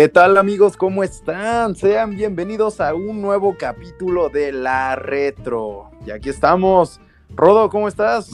¿Qué 0.00 0.08
tal 0.08 0.38
amigos? 0.38 0.78
¿Cómo 0.78 1.04
están? 1.04 1.76
Sean 1.76 2.16
bienvenidos 2.16 2.80
a 2.80 2.94
un 2.94 3.20
nuevo 3.20 3.54
capítulo 3.58 4.30
de 4.30 4.50
La 4.50 4.96
Retro. 4.96 5.90
Y 6.06 6.10
aquí 6.10 6.30
estamos. 6.30 6.98
Rodo, 7.36 7.68
¿cómo 7.68 7.86
estás? 7.86 8.30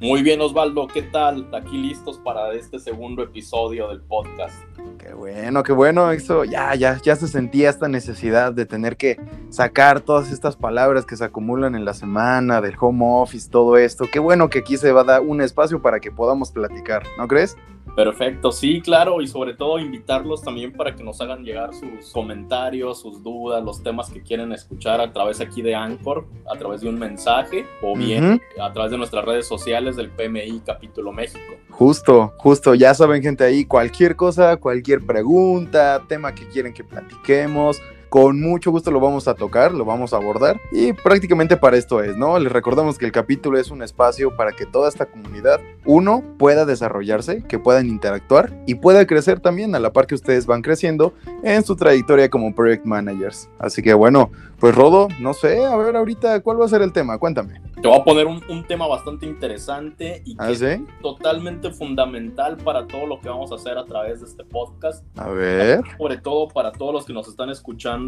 Muy 0.00 0.22
bien 0.22 0.40
Osvaldo, 0.40 0.86
¿qué 0.86 1.02
tal? 1.02 1.46
Aquí 1.52 1.76
listos 1.76 2.16
para 2.16 2.54
este 2.54 2.78
segundo 2.78 3.22
episodio 3.22 3.88
del 3.88 4.00
podcast. 4.00 4.54
Qué 4.96 5.12
bueno, 5.12 5.62
qué 5.62 5.74
bueno, 5.74 6.10
eso 6.12 6.44
ya, 6.44 6.74
ya, 6.76 6.98
ya 7.02 7.14
se 7.14 7.28
sentía 7.28 7.68
esta 7.68 7.88
necesidad 7.88 8.54
de 8.54 8.64
tener 8.64 8.96
que 8.96 9.20
sacar 9.50 10.00
todas 10.00 10.32
estas 10.32 10.56
palabras 10.56 11.04
que 11.04 11.16
se 11.16 11.24
acumulan 11.24 11.74
en 11.74 11.84
la 11.84 11.92
semana, 11.92 12.62
del 12.62 12.74
home 12.80 13.04
office, 13.06 13.50
todo 13.50 13.76
esto. 13.76 14.06
Qué 14.10 14.18
bueno 14.18 14.48
que 14.48 14.60
aquí 14.60 14.78
se 14.78 14.92
va 14.92 15.02
a 15.02 15.04
dar 15.04 15.20
un 15.20 15.42
espacio 15.42 15.82
para 15.82 16.00
que 16.00 16.10
podamos 16.10 16.52
platicar, 16.52 17.02
¿no 17.18 17.28
crees? 17.28 17.58
Perfecto, 17.94 18.52
sí, 18.52 18.80
claro, 18.80 19.20
y 19.20 19.26
sobre 19.26 19.52
todo 19.54 19.78
invitarlos 19.78 20.42
también 20.42 20.72
para 20.72 20.96
que 20.96 21.04
nos 21.04 21.20
hagan 21.20 21.44
llegar 21.44 21.74
sus 21.74 22.10
comentarios, 22.10 23.00
sus 23.02 23.22
dudas, 23.22 23.62
los 23.62 23.82
temas 23.82 24.10
que 24.10 24.22
quieren 24.22 24.50
escuchar 24.52 25.00
a 25.00 25.12
través 25.12 25.40
aquí 25.42 25.60
de 25.60 25.74
Anchor, 25.74 26.26
a 26.50 26.56
través 26.56 26.80
de 26.80 26.88
un 26.88 26.98
mensaje 26.98 27.66
o 27.82 27.94
bien 27.94 28.40
a 28.60 28.72
través 28.72 28.92
de 28.92 28.98
nuestras 28.98 29.24
redes 29.24 29.46
sociales 29.46 29.96
del 29.96 30.08
PMI 30.08 30.60
Capítulo 30.64 31.12
México. 31.12 31.54
Justo, 31.68 32.32
justo, 32.38 32.74
ya 32.74 32.94
saben 32.94 33.22
gente 33.22 33.44
ahí, 33.44 33.66
cualquier 33.66 34.16
cosa, 34.16 34.56
cualquier 34.56 35.04
pregunta, 35.04 36.02
tema 36.08 36.34
que 36.34 36.48
quieren 36.48 36.72
que 36.72 36.84
platiquemos, 36.84 37.80
con 38.12 38.42
mucho 38.42 38.70
gusto 38.70 38.90
lo 38.90 39.00
vamos 39.00 39.26
a 39.26 39.32
tocar, 39.32 39.72
lo 39.72 39.86
vamos 39.86 40.12
a 40.12 40.16
abordar 40.16 40.60
y 40.70 40.92
prácticamente 40.92 41.56
para 41.56 41.78
esto 41.78 42.02
es, 42.02 42.14
¿no? 42.14 42.38
Les 42.38 42.52
recordamos 42.52 42.98
que 42.98 43.06
el 43.06 43.10
capítulo 43.10 43.58
es 43.58 43.70
un 43.70 43.82
espacio 43.82 44.36
para 44.36 44.52
que 44.52 44.66
toda 44.66 44.90
esta 44.90 45.06
comunidad, 45.06 45.62
uno, 45.86 46.22
pueda 46.36 46.66
desarrollarse, 46.66 47.42
que 47.42 47.58
puedan 47.58 47.86
interactuar 47.86 48.52
y 48.66 48.74
pueda 48.74 49.06
crecer 49.06 49.40
también 49.40 49.74
a 49.74 49.78
la 49.78 49.94
par 49.94 50.06
que 50.06 50.14
ustedes 50.14 50.44
van 50.44 50.60
creciendo 50.60 51.14
en 51.42 51.64
su 51.64 51.74
trayectoria 51.74 52.28
como 52.28 52.54
project 52.54 52.84
managers. 52.84 53.48
Así 53.58 53.80
que 53.80 53.94
bueno, 53.94 54.30
pues 54.60 54.74
Rodo, 54.74 55.08
no 55.18 55.32
sé, 55.32 55.64
a 55.64 55.74
ver 55.76 55.96
ahorita 55.96 56.40
cuál 56.40 56.60
va 56.60 56.66
a 56.66 56.68
ser 56.68 56.82
el 56.82 56.92
tema, 56.92 57.16
cuéntame. 57.16 57.62
Te 57.80 57.88
voy 57.88 57.98
a 57.98 58.04
poner 58.04 58.26
un, 58.26 58.42
tema 58.68 58.86
bastante 58.86 59.26
interesante 59.26 60.22
y 60.24 60.36
¿Ah, 60.38 60.46
que 60.46 60.52
es 60.52 60.80
totalmente 61.00 61.72
fundamental 61.72 62.58
para 62.58 62.86
todo 62.86 63.06
lo 63.06 63.20
que 63.20 63.28
vamos 63.28 63.50
a 63.50 63.56
hacer 63.56 63.76
a 63.76 63.84
través 63.86 64.20
de 64.20 64.26
este 64.26 64.44
podcast. 64.44 65.04
A 65.18 65.30
ver. 65.30 65.82
Sobre 65.98 66.18
todo 66.18 66.46
para 66.46 66.70
todos 66.70 66.92
los 66.92 67.04
que 67.04 67.12
nos 67.12 67.26
están 67.26 67.50
escuchando 67.50 68.01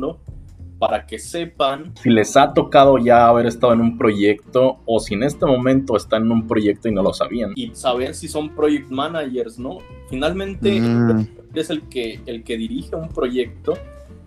para 0.78 1.06
que 1.06 1.19
sepan 1.19 1.92
si 1.97 2.11
les 2.11 2.37
ha 2.37 2.53
tocado 2.53 2.98
ya 2.98 3.28
haber 3.28 3.47
estado 3.47 3.73
en 3.73 3.81
un 3.81 3.97
proyecto 3.97 4.81
o 4.84 5.00
si 5.00 5.14
en 5.14 5.23
este 5.23 5.47
momento 5.47 5.97
están 5.97 6.25
en 6.25 6.33
un 6.33 6.47
proyecto 6.47 6.89
y 6.89 6.92
no 6.92 7.03
lo 7.03 7.12
sabían. 7.12 7.53
Y 7.55 7.75
saber 7.75 8.15
si 8.15 8.28
son 8.28 8.55
project 8.55 8.91
managers, 8.91 9.59
¿no? 9.59 9.78
Finalmente 10.11 10.81
mm. 10.81 11.28
es 11.55 11.70
el 11.70 11.83
que, 11.89 12.20
el 12.27 12.45
que 12.45 12.56
dirige 12.56 12.97
un 12.97 13.09
proyecto 13.09 13.75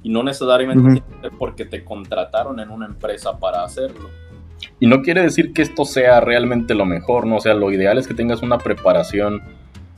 y 0.03 0.09
no 0.09 0.23
necesariamente 0.23 1.03
porque 1.37 1.65
te 1.65 1.83
contrataron 1.83 2.59
en 2.59 2.69
una 2.69 2.85
empresa 2.85 3.37
para 3.37 3.63
hacerlo. 3.63 4.09
Y 4.79 4.87
no 4.87 5.01
quiere 5.01 5.21
decir 5.21 5.53
que 5.53 5.61
esto 5.61 5.85
sea 5.85 6.19
realmente 6.19 6.73
lo 6.73 6.85
mejor, 6.85 7.27
¿no? 7.27 7.37
O 7.37 7.39
sea, 7.39 7.53
lo 7.53 7.71
ideal 7.71 7.97
es 7.97 8.07
que 8.07 8.13
tengas 8.13 8.41
una 8.41 8.57
preparación 8.57 9.41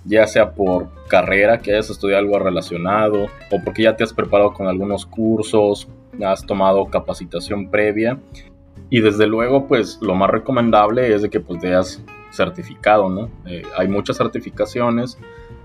ya 0.05 0.27
sea 0.27 0.53
por 0.53 0.89
carrera, 1.07 1.59
que 1.59 1.71
hayas 1.71 1.89
estudiado 1.89 2.21
algo 2.21 2.39
relacionado, 2.39 3.25
o 3.51 3.63
porque 3.63 3.83
ya 3.83 3.95
te 3.95 4.03
has 4.03 4.13
preparado 4.13 4.53
con 4.53 4.67
algunos 4.67 5.05
cursos, 5.05 5.87
has 6.23 6.45
tomado 6.45 6.85
capacitación 6.85 7.69
previa. 7.69 8.19
Y 8.89 9.01
desde 9.01 9.27
luego, 9.27 9.67
pues 9.67 9.99
lo 10.01 10.15
más 10.15 10.29
recomendable 10.29 11.13
es 11.13 11.21
de 11.21 11.29
que 11.29 11.39
pues 11.39 11.59
te 11.61 11.67
hayas 11.67 12.03
certificado, 12.31 13.09
¿no? 13.09 13.29
Eh, 13.45 13.63
hay 13.77 13.87
muchas 13.87 14.17
certificaciones, 14.17 15.17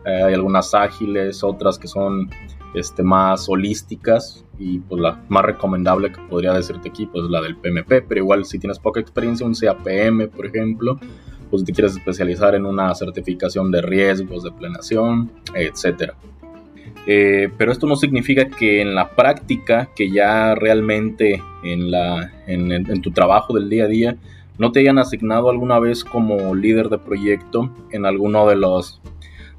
eh, 0.04 0.22
hay 0.22 0.34
algunas 0.34 0.74
ágiles, 0.74 1.42
otras 1.42 1.78
que 1.78 1.88
son 1.88 2.30
este, 2.74 3.02
más 3.02 3.48
holísticas 3.48 4.44
y 4.58 4.80
pues 4.80 5.00
la 5.00 5.22
más 5.28 5.44
recomendable 5.44 6.12
que 6.12 6.20
podría 6.28 6.52
decirte 6.52 6.88
aquí 6.88 7.06
pues 7.06 7.24
la 7.24 7.40
del 7.40 7.56
PMP, 7.56 8.04
pero 8.06 8.20
igual 8.20 8.44
si 8.44 8.58
tienes 8.58 8.78
poca 8.78 9.00
experiencia, 9.00 9.46
un 9.46 9.54
CAPM 9.54 10.28
por 10.28 10.46
ejemplo, 10.46 10.98
pues 11.50 11.60
si 11.60 11.66
te 11.66 11.72
quieres 11.72 11.96
especializar 11.96 12.54
en 12.54 12.66
una 12.66 12.94
certificación 12.94 13.70
de 13.70 13.82
riesgos, 13.82 14.42
de 14.42 14.52
planeación, 14.52 15.30
etc. 15.54 16.12
Eh, 17.06 17.50
pero 17.58 17.72
esto 17.72 17.86
no 17.86 17.96
significa 17.96 18.48
que 18.48 18.80
en 18.80 18.94
la 18.94 19.10
práctica, 19.10 19.90
que 19.94 20.10
ya 20.10 20.54
realmente 20.54 21.42
en, 21.62 21.90
la, 21.90 22.32
en, 22.46 23.02
tu 23.02 23.10
trabajo 23.10 23.54
del 23.54 23.68
día 23.68 23.84
a 23.84 23.88
día, 23.88 24.16
no 24.58 24.72
te 24.72 24.80
hayan 24.80 24.98
asignado 24.98 25.50
alguna 25.50 25.78
vez 25.78 26.04
como 26.04 26.54
líder 26.54 26.88
de 26.88 26.98
proyecto 26.98 27.70
en 27.90 28.06
alguno 28.06 28.48
de 28.48 28.56
los 28.56 29.00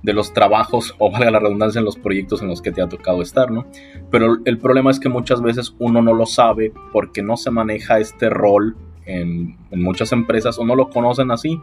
de 0.02 0.14
los 0.14 0.34
trabajos 0.34 0.94
o 1.00 1.10
valga 1.10 1.32
la 1.32 1.40
redundancia 1.40 1.80
en 1.80 1.86
los 1.86 1.96
proyectos 1.96 2.44
en 2.44 2.48
los 2.48 2.62
que 2.62 2.72
te 2.72 2.80
ha 2.80 2.88
tocado 2.88 3.24
estar, 3.24 3.50
¿no? 3.50 3.66
Pero 4.12 4.38
el 4.46 4.60
problema 4.60 4.92
es 4.92 5.00
que 5.00 5.10
muchas 5.10 5.42
veces 5.42 5.74
uno 5.80 6.04
no 6.04 6.14
lo 6.14 6.28
sabe 6.28 6.72
porque 6.94 7.24
no 7.24 7.38
se 7.38 7.50
maneja 7.50 8.00
este 8.00 8.30
rol 8.30 8.76
en, 9.06 9.58
muchas 9.72 10.12
empresas 10.12 10.58
o 10.60 10.66
no 10.66 10.76
lo 10.76 10.90
conocen 10.90 11.32
así 11.32 11.62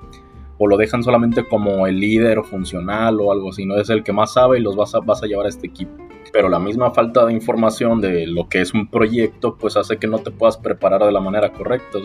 o 0.59 0.67
lo 0.67 0.77
dejan 0.77 1.03
solamente 1.03 1.45
como 1.49 1.87
el 1.87 1.99
líder 1.99 2.39
o 2.39 2.45
funcional 2.45 3.21
o 3.21 3.33
algo 3.33 3.51
así, 3.51 3.65
no 3.65 3.77
es 3.77 3.91
el 3.91 4.05
que 4.05 4.13
más 4.13 4.35
sabe 4.35 4.59
y 4.59 4.63
los 4.63 4.77
vas 4.77 4.95
a, 4.95 5.01
vas 5.01 5.23
a 5.23 5.27
llevar 5.27 5.47
a 5.47 5.49
este 5.49 5.67
equipo. 5.67 5.93
Pero 6.33 6.49
la 6.49 6.61
misma 6.61 6.93
falta 6.93 7.27
de 7.27 7.33
información 7.33 8.01
de 8.01 8.27
lo 8.27 8.49
que 8.49 8.61
es 8.61 8.73
un 8.73 8.89
proyecto 8.89 9.57
pues 9.57 9.77
hace 9.77 9.97
que 9.97 10.07
no 10.07 10.19
te 10.19 10.31
puedas 10.31 10.57
preparar 10.57 11.05
de 11.05 11.13
la 11.13 11.21
manera 11.21 11.53
correcta. 11.53 11.99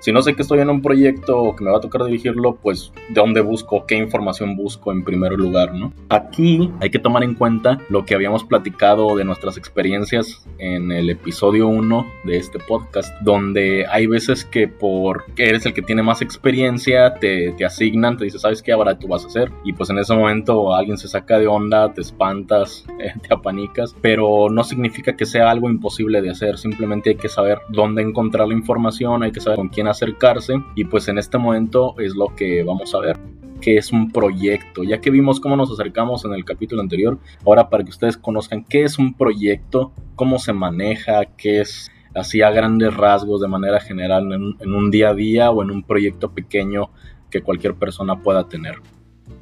Si 0.00 0.12
no 0.12 0.22
sé 0.22 0.34
que 0.34 0.42
estoy 0.42 0.60
en 0.60 0.70
un 0.70 0.82
proyecto 0.82 1.38
o 1.38 1.56
que 1.56 1.64
me 1.64 1.70
va 1.70 1.78
a 1.78 1.80
tocar 1.80 2.04
dirigirlo, 2.04 2.56
pues 2.56 2.92
de 3.08 3.14
dónde 3.14 3.40
busco, 3.40 3.86
qué 3.86 3.96
información 3.96 4.56
busco 4.56 4.92
en 4.92 5.04
primer 5.04 5.32
lugar, 5.32 5.74
¿no? 5.74 5.92
Aquí 6.08 6.70
hay 6.80 6.90
que 6.90 6.98
tomar 6.98 7.22
en 7.22 7.34
cuenta 7.34 7.78
lo 7.88 8.04
que 8.04 8.14
habíamos 8.14 8.44
platicado 8.44 9.16
de 9.16 9.24
nuestras 9.24 9.56
experiencias 9.56 10.46
en 10.58 10.92
el 10.92 11.10
episodio 11.10 11.68
1 11.68 12.06
de 12.24 12.36
este 12.36 12.58
podcast, 12.58 13.14
donde 13.22 13.86
hay 13.90 14.06
veces 14.06 14.44
que 14.44 14.68
por 14.68 15.24
que 15.34 15.48
eres 15.48 15.66
el 15.66 15.74
que 15.74 15.82
tiene 15.82 16.02
más 16.02 16.22
experiencia, 16.22 17.14
te, 17.14 17.52
te 17.52 17.64
asignan, 17.64 18.16
te 18.16 18.24
dice, 18.24 18.38
¿sabes 18.38 18.62
qué? 18.62 18.72
Ahora 18.72 18.98
tú 18.98 19.08
vas 19.08 19.24
a 19.24 19.28
hacer. 19.28 19.50
Y 19.64 19.72
pues 19.72 19.90
en 19.90 19.98
ese 19.98 20.14
momento 20.14 20.74
alguien 20.74 20.98
se 20.98 21.08
saca 21.08 21.38
de 21.38 21.46
onda, 21.46 21.92
te 21.92 22.00
espantas, 22.00 22.84
eh, 23.00 23.12
te 23.20 23.34
apanicas, 23.34 23.94
pero 24.00 24.48
no 24.50 24.64
significa 24.64 25.16
que 25.16 25.26
sea 25.26 25.50
algo 25.50 25.68
imposible 25.68 26.22
de 26.22 26.30
hacer, 26.30 26.58
simplemente 26.58 27.10
hay 27.10 27.16
que 27.16 27.28
saber 27.28 27.60
dónde 27.68 28.02
encontrar 28.02 28.48
la 28.48 28.54
información, 28.54 29.22
hay 29.22 29.32
que 29.32 29.40
saber 29.40 29.56
con 29.56 29.68
quién 29.68 29.85
acercarse 29.88 30.54
y 30.74 30.84
pues 30.84 31.08
en 31.08 31.18
este 31.18 31.38
momento 31.38 31.94
es 31.98 32.14
lo 32.14 32.34
que 32.34 32.62
vamos 32.62 32.94
a 32.94 33.00
ver 33.00 33.18
que 33.60 33.76
es 33.76 33.92
un 33.92 34.10
proyecto. 34.10 34.84
Ya 34.84 35.00
que 35.00 35.10
vimos 35.10 35.40
cómo 35.40 35.56
nos 35.56 35.70
acercamos 35.72 36.24
en 36.24 36.32
el 36.32 36.44
capítulo 36.44 36.82
anterior, 36.82 37.18
ahora 37.44 37.68
para 37.68 37.84
que 37.84 37.90
ustedes 37.90 38.16
conozcan 38.16 38.64
qué 38.64 38.84
es 38.84 38.98
un 38.98 39.14
proyecto, 39.14 39.92
cómo 40.14 40.38
se 40.38 40.52
maneja, 40.52 41.24
qué 41.36 41.60
es 41.60 41.90
así 42.14 42.42
a 42.42 42.50
grandes 42.50 42.96
rasgos 42.96 43.40
de 43.40 43.48
manera 43.48 43.80
general 43.80 44.32
en, 44.32 44.74
un 44.74 44.90
día 44.90 45.10
a 45.10 45.14
día 45.14 45.50
o 45.50 45.62
en 45.62 45.70
un 45.70 45.82
proyecto 45.82 46.30
pequeño 46.32 46.90
que 47.30 47.42
cualquier 47.42 47.74
persona 47.74 48.20
pueda 48.20 48.48
tener. 48.48 48.76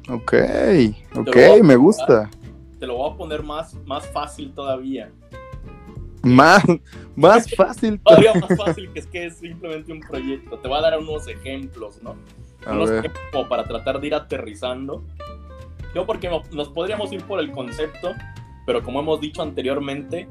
Ok, 0.09 0.33
ok, 1.15 1.37
me 1.63 1.75
gusta. 1.75 2.29
Te 2.79 2.87
lo 2.87 2.97
voy 2.97 3.11
a 3.11 3.15
poner 3.15 3.43
más, 3.43 3.75
más 3.85 4.05
fácil 4.07 4.53
todavía. 4.53 5.09
Más, 6.25 6.63
más 7.15 7.49
fácil. 7.55 7.99
Todavía 7.99 8.33
más 8.33 8.57
fácil 8.57 8.91
que 8.91 8.99
es 8.99 9.07
que 9.07 9.25
es 9.27 9.37
simplemente 9.37 9.93
un 9.93 9.99
proyecto. 9.99 10.57
Te 10.57 10.67
voy 10.67 10.79
a 10.79 10.81
dar 10.81 10.97
unos 10.97 11.27
ejemplos, 11.27 12.01
¿no? 12.01 12.15
unos 12.67 12.89
ejemplos 12.89 13.23
como 13.31 13.47
para 13.47 13.63
tratar 13.65 14.01
de 14.01 14.07
ir 14.07 14.15
aterrizando. 14.15 15.03
Yo 15.93 16.05
porque 16.05 16.29
nos 16.51 16.69
podríamos 16.69 17.11
ir 17.13 17.23
por 17.23 17.39
el 17.39 17.51
concepto, 17.51 18.13
pero 18.65 18.83
como 18.83 18.99
hemos 18.99 19.21
dicho 19.21 19.43
anteriormente, 19.43 20.27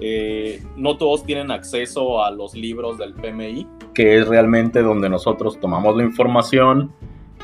eh, 0.00 0.62
no 0.76 0.98
todos 0.98 1.24
tienen 1.24 1.50
acceso 1.50 2.22
a 2.22 2.30
los 2.30 2.54
libros 2.54 2.98
del 2.98 3.14
PMI. 3.14 3.66
Que 3.94 4.18
es 4.18 4.28
realmente 4.28 4.82
donde 4.82 5.08
nosotros 5.08 5.58
tomamos 5.58 5.96
la 5.96 6.04
información 6.04 6.92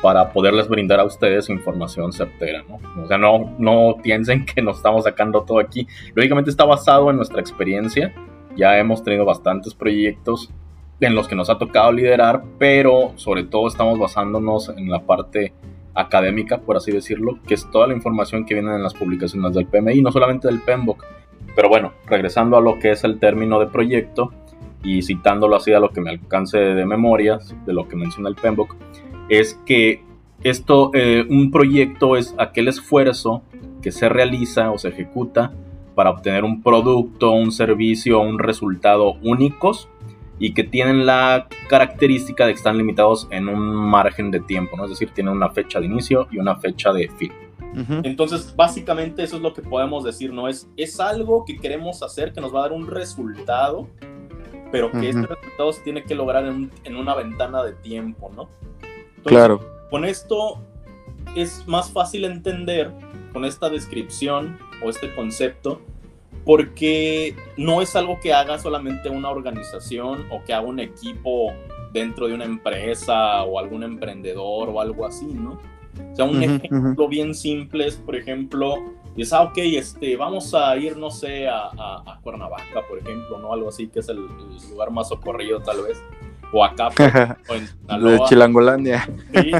para 0.01 0.31
poderles 0.31 0.67
brindar 0.67 0.99
a 0.99 1.05
ustedes 1.05 1.49
información 1.49 2.11
certera, 2.11 2.63
¿no? 2.67 2.79
O 3.03 3.07
sea, 3.07 3.17
no, 3.17 3.55
no 3.57 3.97
piensen 4.01 4.45
que 4.45 4.61
nos 4.61 4.77
estamos 4.77 5.03
sacando 5.03 5.43
todo 5.43 5.59
aquí. 5.59 5.87
Lógicamente 6.13 6.49
está 6.49 6.65
basado 6.65 7.09
en 7.09 7.17
nuestra 7.17 7.39
experiencia. 7.39 8.13
Ya 8.55 8.77
hemos 8.77 9.03
tenido 9.03 9.25
bastantes 9.25 9.73
proyectos 9.73 10.51
en 10.99 11.15
los 11.15 11.27
que 11.27 11.35
nos 11.35 11.49
ha 11.49 11.57
tocado 11.57 11.91
liderar, 11.91 12.43
pero 12.57 13.13
sobre 13.15 13.43
todo 13.43 13.67
estamos 13.67 13.99
basándonos 13.99 14.69
en 14.69 14.89
la 14.89 15.05
parte 15.05 15.53
académica, 15.93 16.59
por 16.59 16.77
así 16.77 16.91
decirlo, 16.91 17.39
que 17.47 17.53
es 17.53 17.69
toda 17.71 17.87
la 17.87 17.93
información 17.93 18.45
que 18.45 18.53
viene 18.53 18.75
en 18.75 18.83
las 18.83 18.93
publicaciones 18.93 19.53
del 19.53 19.65
PMI, 19.65 20.01
no 20.01 20.11
solamente 20.11 20.47
del 20.47 20.61
PMBOK. 20.61 21.05
Pero 21.55 21.69
bueno, 21.69 21.93
regresando 22.05 22.57
a 22.57 22.61
lo 22.61 22.79
que 22.79 22.91
es 22.91 23.03
el 23.03 23.19
término 23.19 23.59
de 23.59 23.67
proyecto 23.67 24.31
y 24.83 25.01
citándolo 25.01 25.55
así 25.55 25.73
a 25.73 25.79
lo 25.79 25.89
que 25.89 26.01
me 26.01 26.11
alcance 26.11 26.57
de 26.57 26.85
memoria, 26.85 27.39
de 27.65 27.73
lo 27.73 27.87
que 27.87 27.95
menciona 27.95 28.29
el 28.29 28.35
PMBOK, 28.35 28.75
es 29.29 29.59
que 29.65 30.03
esto, 30.43 30.91
eh, 30.93 31.25
un 31.29 31.51
proyecto 31.51 32.15
es 32.15 32.35
aquel 32.37 32.67
esfuerzo 32.67 33.41
que 33.81 33.91
se 33.91 34.09
realiza 34.09 34.71
o 34.71 34.77
se 34.77 34.89
ejecuta 34.89 35.53
para 35.95 36.09
obtener 36.09 36.43
un 36.43 36.61
producto, 36.61 37.31
un 37.31 37.51
servicio, 37.51 38.19
un 38.19 38.37
resultado 38.37 39.13
únicos 39.23 39.89
y 40.37 40.53
que 40.53 40.63
tienen 40.63 41.05
la 41.05 41.47
característica 41.69 42.45
de 42.45 42.53
que 42.53 42.57
están 42.57 42.77
limitados 42.77 43.27
en 43.31 43.47
un 43.47 43.73
margen 43.73 44.31
de 44.31 44.41
tiempo, 44.41 44.75
¿no? 44.75 44.83
es 44.83 44.89
decir, 44.91 45.09
tienen 45.11 45.33
una 45.33 45.49
fecha 45.49 45.79
de 45.79 45.85
inicio 45.85 46.27
y 46.29 46.37
una 46.37 46.57
fecha 46.57 46.91
de 46.91 47.09
fin. 47.09 47.31
Entonces, 48.03 48.55
básicamente 48.55 49.23
eso 49.23 49.35
es 49.35 49.41
lo 49.41 49.53
que 49.53 49.61
podemos 49.61 50.05
decir, 50.05 50.31
¿no? 50.31 50.47
Es, 50.47 50.69
es 50.77 50.97
algo 51.01 51.43
que 51.43 51.57
queremos 51.57 52.03
hacer, 52.03 52.31
que 52.31 52.39
nos 52.39 52.55
va 52.55 52.59
a 52.59 52.61
dar 52.63 52.71
un 52.71 52.87
resultado, 52.87 53.89
pero 54.71 54.91
que 54.91 55.09
este 55.09 55.27
resultado 55.27 55.73
se 55.73 55.81
tiene 55.81 56.03
que 56.03 56.15
lograr 56.15 56.45
en, 56.45 56.71
en 56.85 56.95
una 56.95 57.13
ventana 57.15 57.63
de 57.63 57.73
tiempo, 57.73 58.31
¿no? 58.33 58.47
Claro. 59.25 59.59
Con 59.89 60.05
esto 60.05 60.59
es 61.35 61.67
más 61.67 61.91
fácil 61.91 62.25
entender, 62.25 62.91
con 63.33 63.45
esta 63.45 63.69
descripción 63.69 64.57
o 64.83 64.89
este 64.89 65.13
concepto, 65.13 65.81
porque 66.45 67.35
no 67.57 67.81
es 67.81 67.95
algo 67.95 68.19
que 68.19 68.33
haga 68.33 68.59
solamente 68.59 69.09
una 69.09 69.29
organización 69.29 70.25
o 70.31 70.43
que 70.43 70.53
haga 70.53 70.65
un 70.65 70.79
equipo 70.79 71.53
dentro 71.91 72.27
de 72.27 72.33
una 72.33 72.45
empresa 72.45 73.43
o 73.43 73.57
algún 73.57 73.83
emprendedor 73.83 74.69
o 74.69 74.79
algo 74.79 75.05
así, 75.05 75.25
¿no? 75.25 75.59
O 76.11 76.15
sea, 76.15 76.25
un 76.25 76.43
ejemplo 76.43 77.07
bien 77.07 77.33
simple 77.33 77.87
es, 77.87 77.95
por 77.95 78.15
ejemplo, 78.15 78.75
dices, 79.15 79.33
ah, 79.33 79.43
ok, 79.43 79.57
este, 79.57 80.17
vamos 80.17 80.53
a 80.53 80.75
ir, 80.75 80.97
no 80.97 81.09
sé, 81.09 81.47
a, 81.47 81.69
a, 81.73 82.19
Cuernavaca, 82.21 82.85
por 82.87 82.99
ejemplo, 82.99 83.39
¿no? 83.39 83.53
Algo 83.53 83.69
así, 83.69 83.87
que 83.87 83.99
es 83.99 84.09
el, 84.09 84.27
lugar 84.69 84.91
más 84.91 85.09
socorrido 85.09 85.61
tal 85.61 85.83
vez. 85.83 86.01
O 86.51 86.63
acá, 86.63 86.89
o 87.49 87.53
en 87.53 88.03
De 88.03 88.19
Chilangolandia. 88.27 89.07
Sí. 89.33 89.51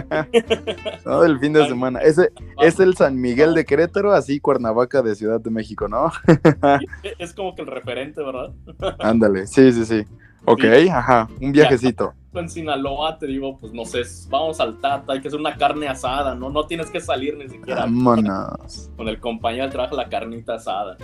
no, 1.06 1.22
del 1.22 1.40
fin 1.40 1.54
de 1.54 1.68
semana. 1.68 2.00
Ese 2.00 2.32
es 2.62 2.80
el 2.80 2.96
San 2.96 3.20
Miguel 3.20 3.54
de 3.54 3.66
Querétaro, 3.66 4.14
así 4.14 4.40
Cuernavaca 4.40 5.02
de 5.02 5.16
Ciudad 5.16 5.42
de 5.42 5.50
México, 5.50 5.88
¿no? 5.88 6.12
es 7.20 7.34
como 7.34 7.56
que 7.56 7.62
el 7.62 7.68
referente, 7.68 8.22
¿verdad? 8.24 8.52
Ándale, 9.00 9.48
sí, 9.48 9.72
sí, 9.72 9.86
sí. 9.86 10.06
Ok, 10.46 10.64
ajá, 10.90 11.28
un 11.42 11.52
viajecito 11.52 12.14
en 12.40 12.50
Sinaloa, 12.50 13.18
te 13.18 13.28
digo, 13.28 13.58
pues 13.58 13.74
no 13.74 13.86
sé, 13.86 14.02
vamos 14.30 14.60
al 14.60 14.80
Tata, 14.80 15.14
hay 15.14 15.22
que 15.22 15.28
hacer 15.28 15.40
una 15.40 15.56
carne 15.56 15.88
asada, 15.88 16.36
¿no? 16.36 16.50
No 16.50 16.66
tienes 16.66 16.90
que 16.90 17.00
salir 17.00 17.38
ni 17.38 17.50
siquiera. 17.50 17.82
Vámonos. 17.82 18.92
Con 18.96 19.08
el 19.08 19.20
compañero 19.20 19.66
de 19.66 19.72
trabajo 19.72 19.96
la 19.96 20.10
carnita 20.10 20.56
asada. 20.56 20.98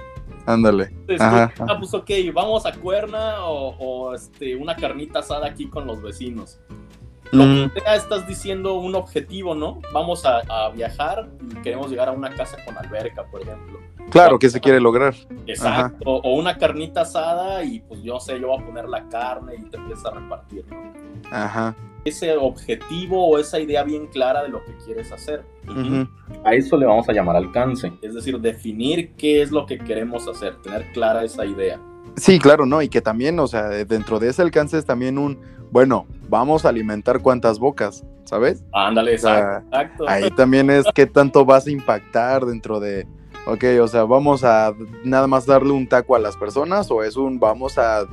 Ándale. 0.45 0.93
ah, 1.19 1.51
pues 1.79 1.93
ok, 1.93 2.09
vamos 2.33 2.65
a 2.65 2.73
Cuerna 2.73 3.45
o, 3.45 4.13
este, 4.13 4.55
una 4.55 4.75
carnita 4.75 5.19
asada 5.19 5.47
aquí 5.47 5.67
con 5.67 5.85
los 5.85 6.01
vecinos. 6.01 6.59
Lo 7.31 7.43
que 7.43 7.67
mm. 7.67 7.83
sea, 7.83 7.95
estás 7.95 8.27
diciendo 8.27 8.73
un 8.73 8.93
objetivo, 8.95 9.55
¿no? 9.55 9.79
Vamos 9.93 10.25
a, 10.25 10.39
a, 10.49 10.69
viajar 10.69 11.29
y 11.49 11.55
queremos 11.61 11.89
llegar 11.89 12.09
a 12.09 12.11
una 12.11 12.29
casa 12.29 12.57
con 12.65 12.77
alberca, 12.77 13.25
por 13.25 13.41
ejemplo. 13.41 13.79
Claro, 14.09 14.37
que 14.37 14.49
se 14.49 14.59
quiere 14.59 14.81
lograr. 14.81 15.15
Exacto. 15.47 15.97
O 16.05 16.35
una 16.35 16.57
carnita 16.57 17.01
asada 17.01 17.63
y 17.63 17.79
pues 17.79 18.03
yo 18.03 18.19
sé, 18.19 18.39
yo 18.39 18.47
voy 18.47 18.61
a 18.61 18.65
poner 18.65 18.89
la 18.89 19.07
carne 19.07 19.55
y 19.55 19.69
te 19.69 19.77
empiezas 19.77 20.05
a 20.05 20.11
repartir, 20.11 20.65
¿no? 20.69 20.93
Ajá. 21.31 21.75
Ese 22.03 22.35
objetivo 22.35 23.25
o 23.29 23.39
esa 23.39 23.59
idea 23.59 23.83
bien 23.83 24.07
clara 24.07 24.43
de 24.43 24.49
lo 24.49 24.63
que 24.65 24.75
quieres 24.85 25.11
hacer. 25.11 25.45
A 26.43 26.53
eso 26.53 26.77
le 26.77 26.85
vamos 26.85 27.07
a 27.07 27.13
llamar 27.13 27.35
alcance. 27.35 27.91
Es 28.01 28.13
decir, 28.13 28.39
definir 28.39 29.13
qué 29.15 29.41
es 29.41 29.51
lo 29.51 29.65
que 29.65 29.77
queremos 29.77 30.27
hacer, 30.27 30.55
tener 30.61 30.91
clara 30.91 31.23
esa 31.23 31.45
idea. 31.45 31.79
Sí, 32.15 32.39
claro, 32.39 32.65
¿no? 32.65 32.81
Y 32.81 32.89
que 32.89 33.01
también, 33.01 33.39
o 33.39 33.47
sea, 33.47 33.69
dentro 33.69 34.19
de 34.19 34.29
ese 34.29 34.41
alcance 34.41 34.77
es 34.77 34.85
también 34.85 35.17
un, 35.17 35.39
bueno, 35.71 36.05
vamos 36.29 36.65
a 36.65 36.69
alimentar 36.69 37.21
cuántas 37.21 37.59
bocas, 37.59 38.03
¿sabes? 38.25 38.63
Ándale, 38.73 39.13
exacto. 39.13 40.05
Ahí 40.07 40.29
también 40.31 40.69
es 40.69 40.85
qué 40.93 41.05
tanto 41.05 41.45
vas 41.45 41.67
a 41.67 41.71
impactar 41.71 42.45
dentro 42.45 42.79
de, 42.79 43.07
ok, 43.45 43.63
o 43.81 43.87
sea, 43.87 44.03
vamos 44.03 44.43
a 44.43 44.73
nada 45.05 45.27
más 45.27 45.45
darle 45.45 45.71
un 45.71 45.87
taco 45.87 46.15
a 46.15 46.19
las 46.19 46.35
personas 46.35 46.91
o 46.91 47.03
es 47.03 47.15
un, 47.15 47.39
vamos 47.39 47.77
a 47.77 48.05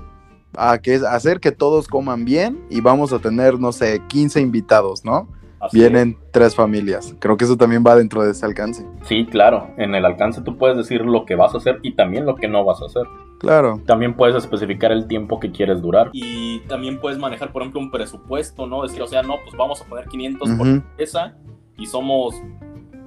a 0.57 0.79
que 0.79 0.95
hacer 0.95 1.41
que 1.41 1.53
todos 1.53 1.89
coman 1.89 2.25
bien 2.25 2.65
y 2.71 2.81
vamos 2.81 3.13
a 3.13 3.19
tener, 3.19 3.59
no 3.61 3.73
sé, 3.73 4.03
15 4.09 4.41
invitados, 4.41 5.05
¿no? 5.05 5.29
Vienen 5.73 6.17
tres 6.31 6.55
familias. 6.55 7.15
Creo 7.19 7.37
que 7.37 7.45
eso 7.45 7.57
también 7.57 7.85
va 7.87 7.97
dentro 7.97 8.23
de 8.23 8.33
ese 8.33 8.47
alcance. 8.47 8.87
Sí, 9.03 9.27
claro. 9.27 9.71
En 9.77 9.95
el 9.95 10.05
alcance 10.05 10.41
tú 10.43 10.57
puedes 10.57 10.77
decir 10.77 11.03
lo 11.03 11.25
que 11.25 11.35
vas 11.35 11.55
a 11.55 11.59
hacer 11.59 11.81
y 11.83 11.93
también 11.93 12.27
lo 12.27 12.37
que 12.37 12.49
no 12.49 12.65
vas 12.65 12.81
a 12.83 12.87
hacer. 12.87 13.03
Claro. 13.39 13.81
También 13.87 14.15
puedes 14.15 14.37
especificar 14.37 14.93
el 14.93 15.07
tiempo 15.07 15.39
que 15.39 15.51
quieres 15.51 15.81
durar. 15.81 16.11
Y 16.13 16.61
también 16.61 17.01
puedes 17.01 17.19
manejar, 17.19 17.53
por 17.53 17.63
ejemplo, 17.63 17.81
un 17.81 17.91
presupuesto, 17.91 18.67
¿no? 18.67 18.83
Decir, 18.83 19.03
o 19.03 19.07
sea, 19.07 19.23
no, 19.23 19.37
pues 19.45 19.57
vamos 19.57 19.81
a 19.81 19.85
poner 19.85 20.07
500 20.07 20.51
por 20.51 20.67
empresa 20.67 21.37
y 21.77 21.87
somos 21.87 22.35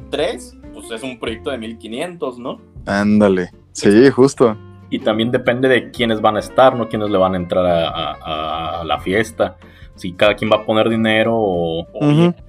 tres, 0.10 0.58
pues 0.74 0.92
es 0.92 1.04
un 1.04 1.20
proyecto 1.20 1.52
de 1.52 1.58
1500, 1.58 2.40
¿no? 2.40 2.62
Ándale. 2.86 3.52
Sí, 3.74 4.10
justo 4.10 4.58
y 4.92 5.00
también 5.00 5.32
depende 5.32 5.70
de 5.70 5.90
quiénes 5.90 6.22
van 6.22 6.36
a 6.36 6.40
estar, 6.40 6.76
¿no? 6.76 6.90
Quiénes 6.90 7.10
le 7.10 7.18
van 7.18 7.34
a 7.34 7.38
entrar 7.38 7.66
a, 7.66 8.84
la 8.84 9.00
fiesta. 9.00 9.56
Si 9.96 10.14
cada 10.14 10.36
quien 10.36 10.50
va 10.52 10.58
a 10.58 10.66
poner 10.66 10.90
dinero 10.90 11.36
o, 11.36 11.86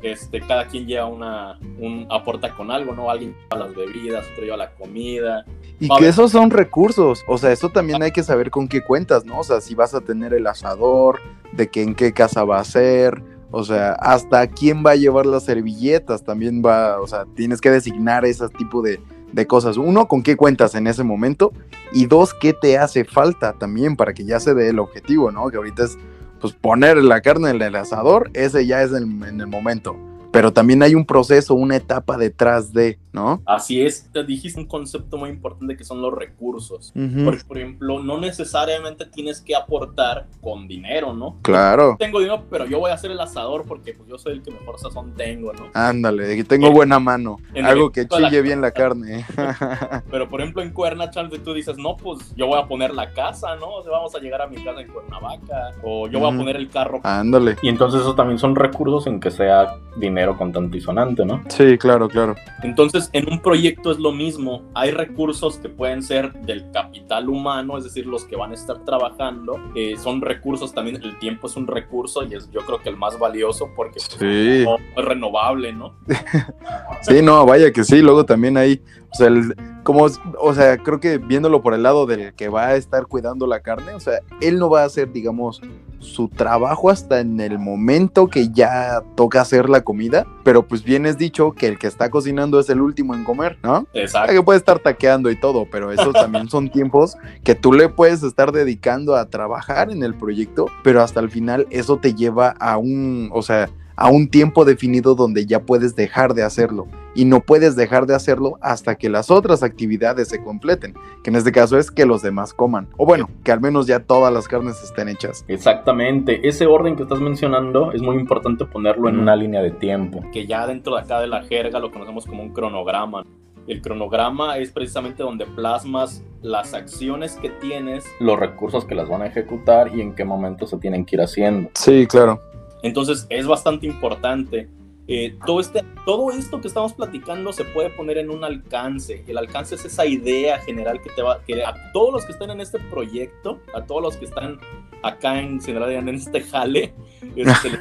este, 0.02 0.40
cada 0.40 0.66
quien 0.66 0.86
lleva 0.86 1.06
una, 1.06 1.58
un, 1.78 2.06
aporta 2.10 2.54
con 2.54 2.70
algo, 2.70 2.94
¿no? 2.94 3.10
Alguien 3.10 3.34
lleva 3.34 3.66
las 3.66 3.74
bebidas, 3.74 4.26
otro 4.32 4.44
lleva 4.44 4.56
la 4.56 4.70
comida. 4.70 5.44
Y 5.78 5.88
que 5.88 6.08
esos 6.08 6.30
son 6.30 6.50
recursos, 6.50 7.24
o 7.26 7.36
sea, 7.38 7.52
eso 7.52 7.68
también 7.68 8.02
hay 8.02 8.12
que 8.12 8.22
saber 8.22 8.50
con 8.50 8.68
qué 8.68 8.82
cuentas, 8.82 9.24
¿no? 9.24 9.40
O 9.40 9.44
sea, 9.44 9.60
si 9.60 9.74
vas 9.74 9.94
a 9.94 10.00
tener 10.00 10.32
el 10.32 10.46
asador, 10.46 11.20
de 11.52 11.68
que 11.68 11.82
en 11.82 11.94
qué 11.94 12.12
casa 12.12 12.44
va 12.44 12.60
a 12.60 12.64
ser, 12.64 13.22
o 13.50 13.64
sea, 13.64 13.92
hasta 13.92 14.46
quién 14.46 14.82
va 14.84 14.92
a 14.92 14.96
llevar 14.96 15.26
las 15.26 15.44
servilletas, 15.44 16.24
también 16.24 16.62
va, 16.64 17.00
o 17.00 17.06
sea, 17.06 17.26
tienes 17.34 17.60
que 17.60 17.70
designar 17.70 18.24
ese 18.24 18.48
tipo 18.48 18.80
de, 18.80 19.00
de 19.32 19.46
cosas. 19.46 19.76
Uno, 19.76 20.08
con 20.08 20.22
qué 20.22 20.36
cuentas 20.36 20.74
en 20.74 20.86
ese 20.86 21.02
momento. 21.02 21.52
Y 21.92 22.06
dos, 22.06 22.32
qué 22.34 22.52
te 22.52 22.78
hace 22.78 23.04
falta 23.04 23.52
también 23.52 23.96
para 23.96 24.14
que 24.14 24.24
ya 24.24 24.40
se 24.40 24.54
dé 24.54 24.68
el 24.68 24.78
objetivo, 24.78 25.30
¿no? 25.30 25.50
Que 25.50 25.56
ahorita 25.56 25.84
es, 25.84 25.98
pues, 26.42 26.52
poner 26.52 26.98
la 26.98 27.22
carne 27.22 27.50
en 27.50 27.62
el 27.62 27.74
asador, 27.74 28.30
ese 28.34 28.66
ya 28.66 28.82
es 28.82 28.92
en 28.92 29.40
el 29.40 29.46
momento 29.46 29.96
pero 30.32 30.52
también 30.52 30.82
hay 30.82 30.94
un 30.94 31.04
proceso, 31.04 31.54
una 31.54 31.76
etapa 31.76 32.16
detrás 32.16 32.72
de, 32.72 32.98
¿no? 33.12 33.42
Así 33.46 33.82
es, 33.82 34.10
te 34.10 34.24
dijiste 34.24 34.58
un 34.58 34.66
concepto 34.66 35.18
muy 35.18 35.28
importante 35.28 35.76
que 35.76 35.84
son 35.84 36.00
los 36.00 36.12
recursos. 36.12 36.92
Porque, 37.24 37.44
por 37.46 37.58
ejemplo, 37.58 38.02
no 38.02 38.18
necesariamente 38.18 39.04
tienes 39.04 39.42
que 39.42 39.54
aportar 39.54 40.26
con 40.40 40.66
dinero, 40.66 41.12
¿no? 41.12 41.36
Claro. 41.42 41.96
tengo 41.98 42.18
dinero, 42.18 42.44
pero 42.50 42.64
yo 42.64 42.78
voy 42.78 42.90
a 42.90 42.94
hacer 42.94 43.10
el 43.10 43.20
asador 43.20 43.64
porque 43.66 43.92
pues, 43.92 44.08
yo 44.08 44.16
soy 44.16 44.32
el 44.32 44.42
que 44.42 44.50
mejor 44.50 44.78
sazón 44.80 45.12
tengo, 45.14 45.52
¿no? 45.52 45.66
Ándale, 45.74 46.34
y 46.34 46.44
tengo 46.44 46.72
buena 46.72 46.98
mano, 46.98 47.36
algo 47.62 47.92
que 47.92 48.08
chille 48.08 48.40
bien 48.40 48.62
la 48.62 48.70
carne. 48.70 49.26
pero, 50.10 50.30
por 50.30 50.40
ejemplo, 50.40 50.62
en 50.62 50.70
Cuerna, 50.70 51.10
Charles, 51.10 51.42
tú 51.42 51.52
dices, 51.52 51.76
no, 51.76 51.98
pues 51.98 52.34
yo 52.36 52.46
voy 52.46 52.58
a 52.58 52.66
poner 52.66 52.94
la 52.94 53.12
casa, 53.12 53.54
¿no? 53.56 53.68
O 53.68 53.82
sea, 53.82 53.92
vamos 53.92 54.14
a 54.14 54.18
llegar 54.18 54.40
a 54.40 54.46
mi 54.46 54.56
casa 54.64 54.80
en 54.80 54.88
Cuernavaca, 54.88 55.72
o 55.82 56.08
yo 56.08 56.18
voy 56.20 56.32
a 56.32 56.36
poner 56.38 56.56
el 56.56 56.70
carro. 56.70 57.00
Ándale. 57.02 57.56
Y 57.60 57.68
entonces 57.68 58.00
eso 58.00 58.14
también 58.14 58.38
son 58.38 58.56
recursos 58.56 59.06
en 59.06 59.20
que 59.20 59.30
sea 59.30 59.76
dinero 59.98 60.21
con 60.36 60.52
tanto 60.52 60.74
disonante, 60.74 61.24
¿no? 61.24 61.42
Sí, 61.48 61.76
claro, 61.78 62.08
claro. 62.08 62.34
Entonces, 62.62 63.10
en 63.12 63.30
un 63.30 63.40
proyecto 63.40 63.90
es 63.90 63.98
lo 63.98 64.12
mismo. 64.12 64.62
Hay 64.74 64.90
recursos 64.90 65.58
que 65.58 65.68
pueden 65.68 66.02
ser 66.02 66.32
del 66.42 66.70
capital 66.70 67.28
humano, 67.28 67.76
es 67.76 67.84
decir, 67.84 68.06
los 68.06 68.24
que 68.24 68.36
van 68.36 68.52
a 68.52 68.54
estar 68.54 68.84
trabajando. 68.84 69.58
Eh, 69.74 69.96
son 69.96 70.20
recursos 70.20 70.72
también, 70.72 70.96
el 70.96 71.18
tiempo 71.18 71.46
es 71.46 71.56
un 71.56 71.66
recurso 71.66 72.24
y 72.24 72.34
es 72.34 72.50
yo 72.50 72.60
creo 72.60 72.80
que 72.80 72.88
el 72.88 72.96
más 72.96 73.18
valioso 73.18 73.70
porque 73.74 74.00
pues, 74.18 74.22
es 74.22 75.04
renovable, 75.04 75.72
¿no? 75.72 75.94
sí, 77.02 77.22
no, 77.22 77.44
vaya 77.46 77.72
que 77.72 77.84
sí. 77.84 78.00
Luego 78.00 78.24
también 78.24 78.56
hay, 78.56 78.80
o 79.12 79.14
sea, 79.14 79.26
el, 79.26 79.54
como, 79.82 80.06
o 80.40 80.54
sea, 80.54 80.78
creo 80.78 81.00
que 81.00 81.18
viéndolo 81.18 81.62
por 81.62 81.74
el 81.74 81.82
lado 81.82 82.06
del 82.06 82.32
que 82.34 82.48
va 82.48 82.68
a 82.68 82.76
estar 82.76 83.06
cuidando 83.06 83.46
la 83.46 83.60
carne, 83.60 83.94
o 83.94 84.00
sea, 84.00 84.20
él 84.40 84.58
no 84.58 84.70
va 84.70 84.82
a 84.82 84.86
hacer, 84.86 85.12
digamos, 85.12 85.60
su 85.98 86.28
trabajo 86.28 86.90
hasta 86.90 87.20
en 87.20 87.40
el 87.40 87.58
momento 87.58 88.28
que 88.28 88.48
ya 88.48 89.02
toca 89.14 89.40
hacer 89.40 89.68
la 89.68 89.82
comida, 89.82 90.26
pero 90.44 90.66
pues 90.66 90.82
bien 90.82 91.06
es 91.06 91.16
dicho 91.18 91.52
que 91.52 91.68
el 91.68 91.78
que 91.78 91.86
está 91.86 92.10
cocinando 92.10 92.58
es 92.58 92.68
el 92.70 92.80
último 92.80 93.14
en 93.14 93.24
comer, 93.24 93.58
¿no? 93.62 93.86
Exacto. 93.92 94.32
Que 94.32 94.42
puede 94.42 94.58
estar 94.58 94.78
taqueando 94.78 95.30
y 95.30 95.36
todo, 95.36 95.66
pero 95.70 95.92
esos 95.92 96.12
también 96.12 96.48
son 96.48 96.70
tiempos 96.70 97.16
que 97.44 97.54
tú 97.54 97.72
le 97.72 97.88
puedes 97.88 98.22
estar 98.22 98.50
dedicando 98.50 99.14
a 99.14 99.26
trabajar 99.26 99.90
en 99.90 100.02
el 100.02 100.14
proyecto, 100.14 100.66
pero 100.82 101.02
hasta 101.02 101.20
el 101.20 101.30
final 101.30 101.66
eso 101.70 101.98
te 101.98 102.14
lleva 102.14 102.50
a 102.58 102.78
un, 102.78 103.30
o 103.32 103.42
sea, 103.42 103.70
a 103.94 104.10
un 104.10 104.28
tiempo 104.28 104.64
definido 104.64 105.14
donde 105.14 105.46
ya 105.46 105.60
puedes 105.60 105.94
dejar 105.94 106.34
de 106.34 106.42
hacerlo 106.42 106.88
y 107.14 107.24
no 107.24 107.40
puedes 107.40 107.76
dejar 107.76 108.06
de 108.06 108.14
hacerlo 108.14 108.58
hasta 108.60 108.96
que 108.96 109.08
las 109.08 109.30
otras 109.30 109.62
actividades 109.62 110.28
se 110.28 110.42
completen, 110.42 110.94
que 111.22 111.30
en 111.30 111.36
este 111.36 111.52
caso 111.52 111.78
es 111.78 111.90
que 111.90 112.06
los 112.06 112.22
demás 112.22 112.54
coman, 112.54 112.88
o 112.96 113.06
bueno, 113.06 113.28
que 113.44 113.52
al 113.52 113.60
menos 113.60 113.86
ya 113.86 114.00
todas 114.00 114.32
las 114.32 114.48
carnes 114.48 114.82
estén 114.82 115.08
hechas. 115.08 115.44
Exactamente, 115.48 116.46
ese 116.46 116.66
orden 116.66 116.96
que 116.96 117.02
estás 117.02 117.20
mencionando 117.20 117.92
es 117.92 118.02
muy 118.02 118.16
importante 118.16 118.64
ponerlo 118.64 119.08
en 119.08 119.18
una 119.18 119.36
línea 119.36 119.62
de 119.62 119.70
tiempo, 119.70 120.22
que 120.32 120.46
ya 120.46 120.66
dentro 120.66 120.96
de 120.96 121.02
acá 121.02 121.20
de 121.20 121.26
la 121.26 121.42
jerga 121.42 121.78
lo 121.78 121.90
conocemos 121.90 122.26
como 122.26 122.42
un 122.42 122.52
cronograma. 122.52 123.24
El 123.68 123.80
cronograma 123.80 124.58
es 124.58 124.72
precisamente 124.72 125.22
donde 125.22 125.46
plasmas 125.46 126.24
las 126.42 126.74
acciones 126.74 127.36
que 127.36 127.48
tienes, 127.48 128.04
los 128.18 128.38
recursos 128.38 128.84
que 128.84 128.96
las 128.96 129.08
van 129.08 129.22
a 129.22 129.26
ejecutar 129.26 129.94
y 129.94 130.00
en 130.00 130.14
qué 130.14 130.24
momento 130.24 130.66
se 130.66 130.78
tienen 130.78 131.04
que 131.04 131.14
ir 131.16 131.22
haciendo. 131.22 131.70
Sí, 131.74 132.06
claro. 132.08 132.40
Entonces 132.82 133.26
es 133.30 133.46
bastante 133.46 133.86
importante. 133.86 134.68
Eh, 135.08 135.36
todo, 135.44 135.60
este, 135.60 135.82
todo 136.06 136.30
esto 136.30 136.60
que 136.60 136.68
estamos 136.68 136.92
platicando 136.92 137.52
se 137.52 137.64
puede 137.64 137.90
poner 137.90 138.18
en 138.18 138.30
un 138.30 138.44
alcance. 138.44 139.24
El 139.26 139.36
alcance 139.36 139.74
es 139.74 139.84
esa 139.84 140.06
idea 140.06 140.58
general 140.60 141.00
que 141.00 141.10
te 141.10 141.22
va 141.22 141.42
que 141.44 141.64
a 141.64 141.74
todos 141.92 142.12
los 142.12 142.24
que 142.24 142.32
están 142.32 142.50
en 142.50 142.60
este 142.60 142.78
proyecto, 142.78 143.58
a 143.74 143.82
todos 143.84 144.02
los 144.02 144.16
que 144.16 144.26
están 144.26 144.60
acá 145.02 145.40
en 145.40 145.60
en 145.66 146.08
este 146.08 146.40
jale, 146.42 146.94
este, 147.34 147.72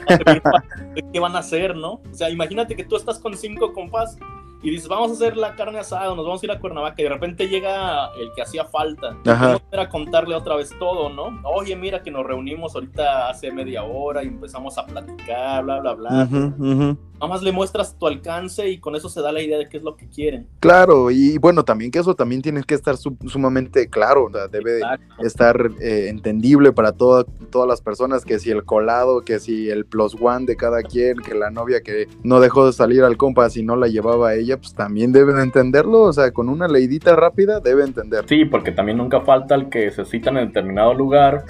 qué 1.13 1.19
van 1.19 1.35
a 1.35 1.39
hacer, 1.39 1.75
¿no? 1.75 1.93
O 1.93 2.13
sea, 2.13 2.29
imagínate 2.29 2.75
que 2.75 2.83
tú 2.83 2.95
estás 2.95 3.19
con 3.19 3.37
cinco 3.37 3.71
compas 3.73 4.17
y 4.63 4.69
dices, 4.69 4.87
vamos 4.87 5.11
a 5.11 5.13
hacer 5.13 5.37
la 5.37 5.55
carne 5.55 5.79
asada, 5.79 6.13
nos 6.13 6.25
vamos 6.25 6.41
a 6.41 6.45
ir 6.45 6.51
a 6.51 6.59
Cuernavaca 6.59 6.95
y 6.99 7.03
de 7.03 7.09
repente 7.09 7.47
llega 7.47 8.11
el 8.13 8.31
que 8.35 8.43
hacía 8.43 8.65
falta. 8.65 9.17
Y 9.25 9.29
a 9.29 9.89
contarle 9.89 10.35
otra 10.35 10.55
vez 10.55 10.71
todo, 10.77 11.09
¿no? 11.09 11.39
Oye, 11.43 11.75
mira 11.75 12.03
que 12.03 12.11
nos 12.11 12.25
reunimos 12.25 12.75
ahorita 12.75 13.29
hace 13.29 13.51
media 13.51 13.83
hora 13.83 14.23
y 14.23 14.27
empezamos 14.27 14.77
a 14.77 14.85
platicar, 14.85 15.63
bla, 15.63 15.79
bla, 15.79 15.93
bla. 15.93 16.23
Ujú, 16.23 16.53
ujú. 16.59 17.10
Nada 17.21 17.33
más 17.35 17.43
le 17.43 17.51
muestras 17.51 17.95
tu 17.99 18.07
alcance 18.07 18.67
y 18.67 18.79
con 18.79 18.95
eso 18.95 19.07
se 19.07 19.21
da 19.21 19.31
la 19.31 19.43
idea 19.43 19.59
de 19.59 19.69
qué 19.69 19.77
es 19.77 19.83
lo 19.83 19.95
que 19.95 20.07
quieren. 20.09 20.47
Claro, 20.59 21.11
y 21.11 21.37
bueno, 21.37 21.63
también 21.63 21.91
que 21.91 21.99
eso 21.99 22.15
también 22.15 22.41
tiene 22.41 22.63
que 22.63 22.73
estar 22.73 22.97
su- 22.97 23.15
sumamente 23.27 23.87
claro, 23.89 24.25
o 24.25 24.31
sea, 24.31 24.47
debe 24.47 24.77
Exacto. 24.77 25.23
estar 25.23 25.69
eh, 25.79 26.07
entendible 26.09 26.71
para 26.71 26.93
toda- 26.93 27.23
todas 27.51 27.67
las 27.67 27.79
personas, 27.79 28.25
que 28.25 28.39
si 28.39 28.49
el 28.49 28.65
colado, 28.65 29.21
que 29.21 29.39
si 29.39 29.69
el 29.69 29.85
plus 29.85 30.15
one 30.19 30.47
de 30.47 30.55
cada 30.55 30.81
quien, 30.81 31.17
que 31.19 31.35
la 31.35 31.51
novia 31.51 31.81
que 31.81 32.07
no 32.23 32.39
dejó 32.39 32.65
de 32.65 32.73
salir 32.73 33.03
al 33.03 33.17
compa 33.17 33.51
si 33.51 33.61
no 33.61 33.75
la 33.75 33.87
llevaba 33.87 34.29
a 34.29 34.33
ella, 34.35 34.57
pues 34.57 34.73
también 34.73 35.11
deben 35.11 35.37
entenderlo, 35.37 36.01
o 36.01 36.13
sea, 36.13 36.31
con 36.31 36.49
una 36.49 36.67
leidita 36.67 37.15
rápida 37.15 37.59
debe 37.59 37.83
entender. 37.83 38.25
Sí, 38.27 38.45
porque 38.45 38.71
también 38.71 38.97
nunca 38.97 39.21
falta 39.21 39.53
el 39.53 39.69
que 39.69 39.91
se 39.91 40.05
citan 40.05 40.37
en 40.37 40.47
determinado 40.47 40.95
lugar. 40.95 41.43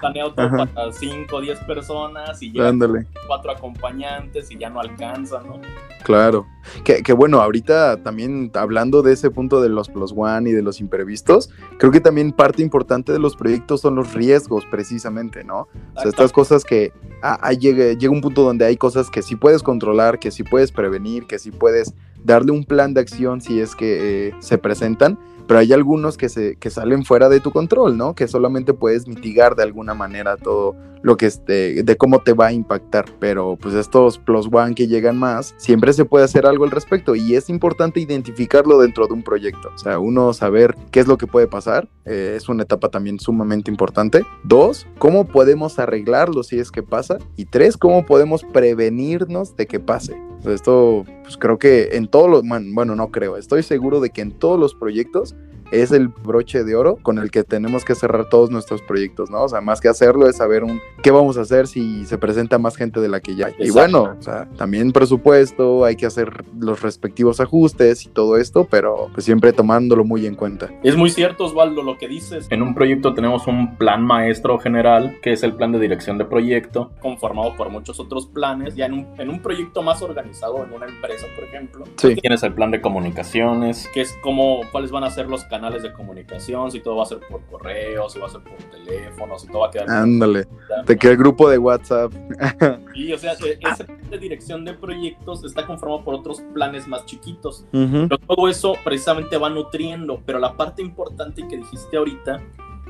Planeado 0.00 0.32
todo 0.34 0.46
Ajá. 0.46 0.66
para 0.66 0.92
5 0.92 1.34
o 1.36 1.40
10 1.40 1.58
personas 1.60 2.42
y 2.42 2.52
Ándale. 2.60 3.06
cuatro 3.26 3.50
acompañantes 3.52 4.50
y 4.50 4.58
ya 4.58 4.68
no 4.68 4.80
alcanza, 4.80 4.97
¿no? 4.98 5.60
Claro. 6.04 6.46
Que, 6.84 7.02
que 7.02 7.12
bueno, 7.12 7.40
ahorita 7.40 8.02
también 8.02 8.50
hablando 8.54 9.02
de 9.02 9.12
ese 9.12 9.30
punto 9.30 9.60
de 9.60 9.68
los 9.68 9.88
plus 9.88 10.12
one 10.16 10.50
y 10.50 10.52
de 10.52 10.62
los 10.62 10.80
imprevistos, 10.80 11.50
creo 11.78 11.90
que 11.90 12.00
también 12.00 12.32
parte 12.32 12.62
importante 12.62 13.12
de 13.12 13.18
los 13.18 13.36
proyectos 13.36 13.80
son 13.80 13.94
los 13.94 14.14
riesgos, 14.14 14.64
precisamente, 14.70 15.44
¿no? 15.44 15.68
O 15.94 16.00
sea, 16.00 16.08
estas 16.10 16.32
cosas 16.32 16.64
que 16.64 16.92
ah, 17.22 17.38
ah, 17.40 17.52
llega, 17.52 17.92
llega 17.94 18.12
un 18.12 18.20
punto 18.20 18.42
donde 18.42 18.64
hay 18.64 18.76
cosas 18.76 19.10
que 19.10 19.22
sí 19.22 19.36
puedes 19.36 19.62
controlar, 19.62 20.18
que 20.18 20.30
sí 20.30 20.42
puedes 20.42 20.72
prevenir, 20.72 21.26
que 21.26 21.38
sí 21.38 21.50
puedes 21.50 21.94
darle 22.24 22.52
un 22.52 22.64
plan 22.64 22.94
de 22.94 23.00
acción 23.00 23.40
si 23.40 23.60
es 23.60 23.74
que 23.74 24.28
eh, 24.28 24.34
se 24.40 24.58
presentan, 24.58 25.18
pero 25.46 25.60
hay 25.60 25.72
algunos 25.72 26.16
que, 26.18 26.28
se, 26.28 26.56
que 26.56 26.68
salen 26.68 27.04
fuera 27.04 27.28
de 27.28 27.40
tu 27.40 27.50
control, 27.50 27.96
¿no? 27.96 28.14
Que 28.14 28.28
solamente 28.28 28.74
puedes 28.74 29.08
mitigar 29.08 29.56
de 29.56 29.62
alguna 29.62 29.94
manera 29.94 30.36
todo 30.36 30.76
lo 31.02 31.16
que 31.16 31.26
esté, 31.26 31.82
de 31.82 31.96
cómo 31.96 32.20
te 32.20 32.32
va 32.32 32.48
a 32.48 32.52
impactar, 32.52 33.06
pero 33.18 33.56
pues 33.60 33.74
estos 33.74 34.18
plus 34.18 34.48
one 34.50 34.74
que 34.74 34.86
llegan 34.86 35.18
más, 35.18 35.54
siempre 35.58 35.92
se 35.92 36.04
puede 36.04 36.24
hacer 36.24 36.46
algo 36.46 36.64
al 36.64 36.70
respecto 36.70 37.14
y 37.14 37.34
es 37.34 37.48
importante 37.50 38.00
identificarlo 38.00 38.78
dentro 38.78 39.06
de 39.06 39.14
un 39.14 39.22
proyecto, 39.22 39.70
o 39.74 39.78
sea, 39.78 39.98
uno 39.98 40.32
saber 40.32 40.74
qué 40.90 41.00
es 41.00 41.06
lo 41.06 41.18
que 41.18 41.26
puede 41.26 41.46
pasar, 41.46 41.88
eh, 42.04 42.34
es 42.36 42.48
una 42.48 42.62
etapa 42.62 42.88
también 42.88 43.20
sumamente 43.20 43.70
importante. 43.70 44.24
Dos, 44.44 44.86
cómo 44.98 45.26
podemos 45.26 45.78
arreglarlo 45.78 46.42
si 46.42 46.58
es 46.58 46.70
que 46.70 46.82
pasa 46.82 47.18
y 47.36 47.44
tres, 47.44 47.76
cómo 47.76 48.06
podemos 48.06 48.44
prevenirnos 48.44 49.56
de 49.56 49.66
que 49.66 49.78
pase. 49.78 50.16
Esto, 50.46 51.04
pues 51.22 51.36
creo 51.36 51.58
que 51.58 51.90
en 51.92 52.08
todos 52.08 52.30
los, 52.30 52.42
bueno, 52.46 52.96
no 52.96 53.10
creo, 53.10 53.36
estoy 53.36 53.62
seguro 53.62 54.00
de 54.00 54.10
que 54.10 54.22
en 54.22 54.32
todos 54.32 54.58
los 54.58 54.74
proyectos 54.74 55.34
es 55.70 55.92
el 55.92 56.08
broche 56.08 56.64
de 56.64 56.74
oro 56.76 56.96
con 57.02 57.18
el 57.18 57.30
que 57.30 57.44
tenemos 57.44 57.84
que 57.84 57.94
cerrar 57.94 58.28
todos 58.28 58.50
nuestros 58.50 58.82
proyectos, 58.82 59.30
¿no? 59.30 59.42
O 59.42 59.48
sea, 59.48 59.60
más 59.60 59.80
que 59.80 59.88
hacerlo 59.88 60.28
es 60.28 60.36
saber 60.36 60.64
un 60.64 60.80
qué 61.02 61.10
vamos 61.10 61.36
a 61.38 61.42
hacer 61.42 61.66
si 61.66 62.04
se 62.06 62.18
presenta 62.18 62.58
más 62.58 62.76
gente 62.76 63.00
de 63.00 63.08
la 63.08 63.20
que 63.20 63.34
ya 63.36 63.46
hay. 63.46 63.54
Y 63.58 63.70
bueno, 63.70 64.14
o 64.18 64.22
sea, 64.22 64.48
también 64.56 64.92
presupuesto, 64.92 65.84
hay 65.84 65.96
que 65.96 66.06
hacer 66.06 66.44
los 66.58 66.82
respectivos 66.82 67.40
ajustes 67.40 68.06
y 68.06 68.08
todo 68.08 68.36
esto, 68.36 68.66
pero 68.70 69.08
pues 69.12 69.24
siempre 69.24 69.52
tomándolo 69.52 70.04
muy 70.04 70.26
en 70.26 70.34
cuenta. 70.34 70.68
Es 70.82 70.96
muy 70.96 71.10
cierto, 71.10 71.44
Osvaldo, 71.44 71.82
lo 71.82 71.98
que 71.98 72.08
dices. 72.08 72.46
En 72.50 72.62
un 72.62 72.74
proyecto 72.74 73.14
tenemos 73.14 73.46
un 73.46 73.76
plan 73.76 74.02
maestro 74.04 74.58
general, 74.58 75.16
que 75.22 75.32
es 75.32 75.42
el 75.42 75.54
plan 75.54 75.72
de 75.72 75.78
dirección 75.78 76.18
de 76.18 76.24
proyecto, 76.24 76.92
conformado 77.00 77.56
por 77.56 77.68
muchos 77.70 78.00
otros 78.00 78.26
planes. 78.26 78.74
Ya 78.74 78.86
en 78.86 78.92
un, 78.94 79.06
en 79.18 79.28
un 79.28 79.40
proyecto 79.42 79.82
más 79.82 80.02
organizado, 80.02 80.64
en 80.64 80.72
una 80.72 80.86
empresa, 80.86 81.26
por 81.34 81.44
ejemplo, 81.44 81.84
Sí. 81.96 82.14
tienes 82.16 82.42
el 82.42 82.54
plan 82.54 82.70
de 82.70 82.80
comunicaciones, 82.80 83.88
que 83.92 84.00
es 84.00 84.16
como 84.22 84.60
cuáles 84.72 84.90
van 84.90 85.04
a 85.04 85.10
ser 85.10 85.28
los 85.28 85.44
canales 85.44 85.57
de 85.58 85.92
comunicación, 85.92 86.70
si 86.70 86.80
todo 86.80 86.96
va 86.96 87.02
a 87.02 87.06
ser 87.06 87.18
por 87.28 87.42
correo, 87.46 88.08
si 88.08 88.18
va 88.18 88.26
a 88.26 88.30
ser 88.30 88.40
por 88.42 88.56
teléfono, 88.70 89.38
si 89.38 89.48
todo 89.48 89.60
va 89.60 89.66
a 89.66 89.70
quedar... 89.70 89.90
Ándale, 89.90 90.46
¿no? 90.68 90.84
de 90.84 90.96
que 90.96 91.08
el 91.08 91.16
grupo 91.16 91.50
de 91.50 91.58
WhatsApp, 91.58 92.12
Y, 92.94 93.12
o 93.12 93.18
sea, 93.18 93.32
e- 93.34 93.58
ese 93.60 93.84
plan 93.84 94.10
de 94.10 94.18
dirección 94.18 94.64
de 94.64 94.74
proyectos 94.74 95.44
está 95.44 95.66
conformado 95.66 96.04
por 96.04 96.14
otros 96.14 96.40
planes 96.54 96.86
más 96.86 97.04
chiquitos. 97.06 97.64
Ujú, 97.72 98.08
Pero 98.08 98.18
todo 98.18 98.48
eso 98.48 98.74
precisamente 98.84 99.36
va 99.36 99.50
nutriendo, 99.50 100.20
pero 100.24 100.38
la 100.38 100.56
parte 100.56 100.80
importante 100.82 101.46
que 101.46 101.56
dijiste 101.56 101.96
ahorita 101.96 102.40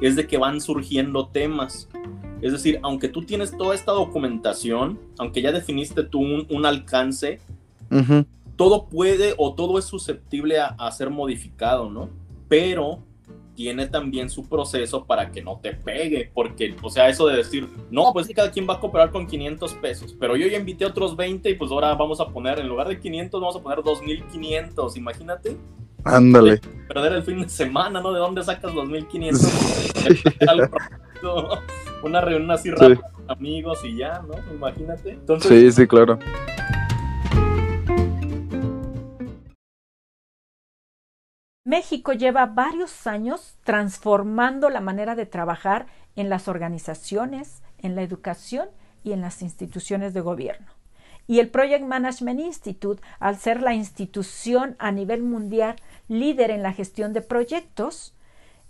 es 0.00 0.14
de 0.16 0.26
que 0.26 0.38
van 0.38 0.60
surgiendo 0.60 1.26
temas. 1.26 1.88
Es 2.40 2.52
decir, 2.52 2.78
aunque 2.82 3.08
tú 3.08 3.22
tienes 3.22 3.56
toda 3.56 3.74
esta 3.74 3.92
documentación, 3.92 4.98
aunque 5.18 5.42
ya 5.42 5.50
definiste 5.50 6.04
tú 6.04 6.20
un, 6.20 6.46
un 6.50 6.66
alcance, 6.66 7.40
ujú, 7.90 8.24
todo 8.56 8.86
puede 8.86 9.34
o 9.38 9.54
todo 9.54 9.78
es 9.78 9.84
susceptible 9.84 10.58
a, 10.58 10.66
a 10.78 10.90
ser 10.92 11.10
modificado, 11.10 11.90
¿no? 11.90 12.10
Pero 12.48 13.04
tiene 13.58 13.88
también 13.88 14.30
su 14.30 14.48
proceso 14.48 15.04
para 15.04 15.32
que 15.32 15.42
no 15.42 15.58
te 15.60 15.72
pegue, 15.72 16.30
porque, 16.32 16.76
o 16.80 16.88
sea, 16.88 17.08
eso 17.08 17.26
de 17.26 17.38
decir, 17.38 17.68
no, 17.90 18.12
pues 18.12 18.28
cada 18.32 18.52
quien 18.52 18.68
va 18.68 18.74
a 18.74 18.80
cooperar 18.80 19.10
con 19.10 19.26
500 19.26 19.74
pesos, 19.74 20.16
pero 20.20 20.36
yo 20.36 20.46
ya 20.46 20.58
invité 20.58 20.84
a 20.84 20.86
otros 20.86 21.16
20 21.16 21.50
y 21.50 21.54
pues 21.54 21.72
ahora 21.72 21.92
vamos 21.94 22.20
a 22.20 22.28
poner, 22.28 22.60
en 22.60 22.68
lugar 22.68 22.86
de 22.86 23.00
500, 23.00 23.40
vamos 23.40 23.56
a 23.56 23.60
poner 23.60 23.82
2500, 23.82 24.96
imagínate, 24.96 25.56
ándale. 26.04 26.60
perder 26.86 27.14
el 27.14 27.24
fin 27.24 27.40
de 27.40 27.48
semana, 27.48 28.00
¿no? 28.00 28.12
¿De 28.12 28.20
dónde 28.20 28.44
sacas 28.44 28.72
los 28.72 28.88
1500? 28.88 29.52
Algo 30.46 30.78
rápido, 30.78 31.62
Una 32.04 32.20
reunión 32.20 32.52
así 32.52 32.70
rápida 32.70 33.10
con 33.12 33.28
amigos 33.28 33.84
y 33.84 33.96
ya, 33.96 34.22
¿no? 34.22 34.54
Imagínate. 34.54 35.10
Entonces, 35.10 35.50
Sí, 35.50 35.72
sí, 35.72 35.86
claro. 35.88 36.16
México 41.68 42.14
lleva 42.14 42.46
varios 42.46 43.06
años 43.06 43.58
transformando 43.62 44.70
la 44.70 44.80
manera 44.80 45.14
de 45.14 45.26
trabajar 45.26 45.84
en 46.16 46.30
las 46.30 46.48
organizaciones, 46.48 47.60
en 47.76 47.94
la 47.94 48.00
educación 48.00 48.70
y 49.04 49.12
en 49.12 49.20
las 49.20 49.42
instituciones 49.42 50.14
de 50.14 50.22
gobierno. 50.22 50.68
Y 51.26 51.40
el 51.40 51.50
Project 51.50 51.84
Management 51.84 52.40
Institute, 52.40 53.02
al 53.20 53.36
ser 53.36 53.60
la 53.60 53.74
institución 53.74 54.76
a 54.78 54.92
nivel 54.92 55.22
mundial 55.22 55.76
líder 56.08 56.52
en 56.52 56.62
la 56.62 56.72
gestión 56.72 57.12
de 57.12 57.20
proyectos, 57.20 58.14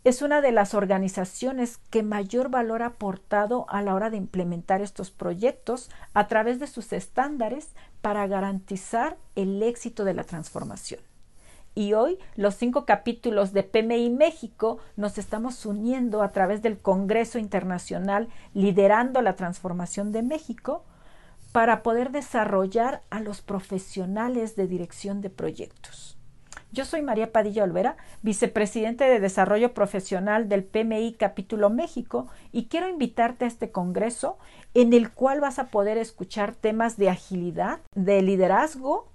es 0.03 0.21
una 0.21 0.41
de 0.41 0.51
las 0.51 0.75
organizaciones 0.75 1.79
que 1.91 2.03
mayor 2.03 2.49
valor 2.49 2.83
ha 2.83 2.87
aportado 2.87 3.67
a 3.69 3.81
la 3.81 3.95
hora 3.95 4.11
de 4.11 4.17
implementar 4.17 4.81
estos 4.81 5.13
proyectos 5.13 5.89
a 6.15 6.27
través 6.27 6.59
de 6.59 6.67
sus 6.67 6.93
estándares 6.93 7.69
para 8.01 8.27
garantizar 8.27 9.19
el 9.37 9.63
éxito 9.63 10.05
de 10.05 10.15
la 10.15 10.25
transformación. 10.25 11.08
Y 11.79 11.93
hoy 11.93 12.19
los 12.35 12.57
cinco 12.57 12.85
capítulos 12.87 13.53
de 13.53 13.63
PMI 13.63 14.11
México 14.11 14.79
nos 14.97 15.17
estamos 15.17 15.65
uniendo 15.65 16.23
a 16.23 16.33
través 16.33 16.61
del 16.61 16.77
Congreso 16.77 17.39
Internacional 17.39 18.27
Liderando 18.53 19.23
la 19.23 19.37
Transformación 19.37 20.11
de 20.11 20.25
México 20.25 20.83
para 21.53 21.85
poder 21.85 22.11
desarrollar 22.11 23.03
a 23.11 23.21
los 23.21 23.43
profesionales 23.43 24.57
de 24.57 24.67
dirección 24.67 25.21
de 25.21 25.31
proyectos. 25.31 26.19
Yo 26.73 26.85
soy 26.85 27.01
María 27.01 27.31
Padilla 27.31 27.63
Olvera, 27.63 27.97
vicepresidente 28.23 29.05
de 29.05 29.21
Desarrollo 29.21 29.73
Profesional 29.73 30.49
del 30.49 30.65
PMI 30.65 31.13
Capítulo 31.13 31.71
México, 31.71 32.27
y 32.51 32.65
quiero 32.67 32.89
invitarte 32.89 33.45
a 33.45 33.49
este 33.49 33.71
congreso 33.71 34.37
en 34.75 34.93
el 34.93 35.13
cual 35.13 35.41
vas 35.41 35.61
a 35.61 35.69
poder 35.69 35.97
escuchar 35.97 36.57
temas 36.57 36.97
de 36.97 37.09
agilidad, 37.09 37.79
de 37.95 38.21
liderazgo, 38.21 39.13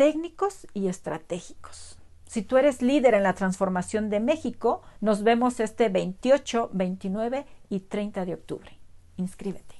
técnicos 0.00 0.66
y 0.72 0.88
estratégicos. 0.88 1.98
Si 2.24 2.40
tú 2.40 2.56
eres 2.56 2.80
líder 2.80 3.12
en 3.12 3.22
la 3.22 3.34
transformación 3.34 4.08
de 4.08 4.18
México, 4.18 4.80
nos 5.02 5.22
vemos 5.22 5.60
este 5.60 5.90
28, 5.90 6.70
29 6.72 7.44
y 7.68 7.80
30 7.80 8.24
de 8.24 8.32
octubre. 8.32 8.78
Inscríbete. 9.18 9.74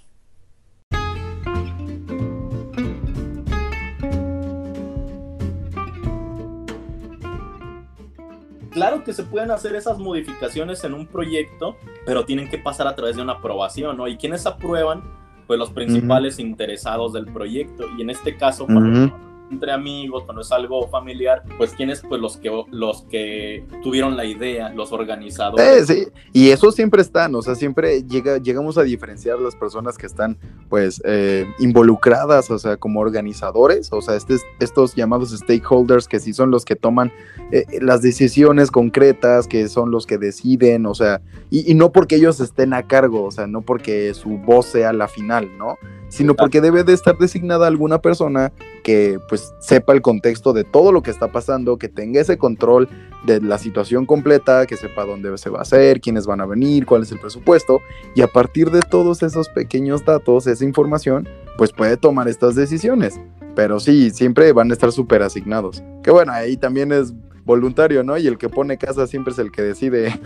Claro 8.72 9.04
que 9.04 9.14
se 9.14 9.22
pueden 9.22 9.50
hacer 9.50 9.74
esas 9.74 9.98
modificaciones 9.98 10.84
en 10.84 10.92
un 10.92 11.06
proyecto, 11.06 11.78
pero 12.04 12.26
tienen 12.26 12.50
que 12.50 12.58
pasar 12.58 12.86
a 12.86 12.94
través 12.94 13.16
de 13.16 13.22
una 13.22 13.32
aprobación, 13.32 13.96
¿no? 13.96 14.06
¿Y 14.06 14.18
quiénes 14.18 14.44
aprueban? 14.44 15.02
Pues 15.46 15.58
los 15.58 15.70
principales 15.70 16.38
interesados 16.38 17.14
del 17.14 17.24
proyecto. 17.24 17.86
Y 17.96 18.02
en 18.02 18.10
este 18.10 18.36
caso, 18.36 18.66
cuando 18.66 19.06
Ujú. 19.06 19.29
Entre 19.50 19.72
amigos, 19.72 20.22
cuando 20.24 20.42
es 20.42 20.52
algo 20.52 20.86
familiar, 20.88 21.42
pues 21.58 21.72
quiénes, 21.72 22.02
pues 22.08 22.20
los 22.20 22.36
que 22.36 22.50
los 22.70 23.02
que 23.02 23.64
tuvieron 23.82 24.16
la 24.16 24.24
idea, 24.24 24.70
los 24.70 24.90
Eh, 24.90 24.94
organizadores. 24.94 25.86
sí, 25.86 26.06
y 26.32 26.50
eso 26.50 26.70
siempre 26.72 27.02
están, 27.02 27.34
o 27.34 27.42
sea, 27.42 27.54
siempre 27.54 28.02
llega, 28.04 28.38
llegamos 28.38 28.78
a 28.78 28.82
diferenciar 28.82 29.38
las 29.40 29.56
personas 29.56 29.96
que 29.98 30.06
están, 30.06 30.38
pues, 30.68 31.00
eh, 31.04 31.46
involucradas, 31.58 32.50
o 32.50 32.58
sea, 32.58 32.76
como 32.76 33.00
organizadores, 33.00 33.92
o 33.92 34.00
sea, 34.00 34.16
este- 34.16 34.36
estos 34.60 34.94
llamados 34.94 35.30
stakeholders 35.30 36.06
que 36.08 36.20
sí 36.20 36.32
son 36.32 36.50
los 36.50 36.64
que 36.64 36.76
toman 36.76 37.12
eh, 37.52 37.64
las 37.80 38.00
decisiones 38.02 38.70
concretas, 38.70 39.48
que 39.48 39.68
son 39.68 39.90
los 39.90 40.06
que 40.06 40.18
deciden, 40.18 40.86
o 40.86 40.94
sea, 40.94 41.20
y, 41.50 41.68
y 41.68 41.74
no 41.74 41.90
porque 41.90 42.14
ellos 42.16 42.38
estén 42.40 42.72
a 42.74 42.84
cargo, 42.84 43.24
o 43.24 43.30
sea, 43.32 43.48
no 43.48 43.62
porque 43.62 44.14
su 44.14 44.38
voz 44.38 44.66
sea 44.66 44.92
la 44.92 45.08
final, 45.08 45.50
¿no? 45.58 45.76
Sino 46.10 46.34
porque 46.34 46.60
debe 46.60 46.84
de 46.84 46.92
estar 46.92 47.16
designada 47.16 47.66
alguna 47.66 48.02
persona 48.02 48.52
que 48.82 49.18
pues 49.28 49.54
sepa 49.60 49.94
el 49.94 50.02
contexto 50.02 50.52
de 50.52 50.64
todo 50.64 50.92
lo 50.92 51.02
que 51.02 51.10
está 51.10 51.32
pasando, 51.32 51.78
que 51.78 51.88
tenga 51.88 52.20
ese 52.20 52.36
control 52.36 52.88
de 53.24 53.40
la 53.40 53.56
situación 53.58 54.04
completa, 54.04 54.66
que 54.66 54.76
sepa 54.76 55.06
dónde 55.06 55.36
se 55.38 55.50
va 55.50 55.60
a 55.60 55.62
hacer, 55.62 56.00
quiénes 56.00 56.26
van 56.26 56.40
a 56.40 56.46
venir, 56.46 56.84
cuál 56.84 57.02
es 57.02 57.12
el 57.12 57.20
presupuesto, 57.20 57.80
y 58.14 58.22
a 58.22 58.26
partir 58.26 58.70
de 58.70 58.80
todos 58.80 59.22
esos 59.22 59.48
pequeños 59.48 60.04
datos, 60.04 60.46
esa 60.46 60.64
información, 60.64 61.28
pues 61.56 61.72
puede 61.72 61.96
tomar 61.96 62.28
estas 62.28 62.54
decisiones. 62.54 63.20
Pero 63.54 63.80
sí, 63.80 64.10
siempre 64.10 64.52
van 64.52 64.70
a 64.70 64.74
estar 64.74 64.92
súper 64.92 65.22
asignados. 65.22 65.82
Que 66.02 66.10
bueno, 66.10 66.32
ahí 66.32 66.56
también 66.56 66.92
es 66.92 67.12
voluntario, 67.44 68.02
¿no? 68.02 68.16
Y 68.18 68.26
el 68.26 68.38
que 68.38 68.48
pone 68.48 68.78
casa 68.78 69.06
siempre 69.06 69.32
es 69.32 69.38
el 69.38 69.50
que 69.50 69.62
decide. 69.62 70.18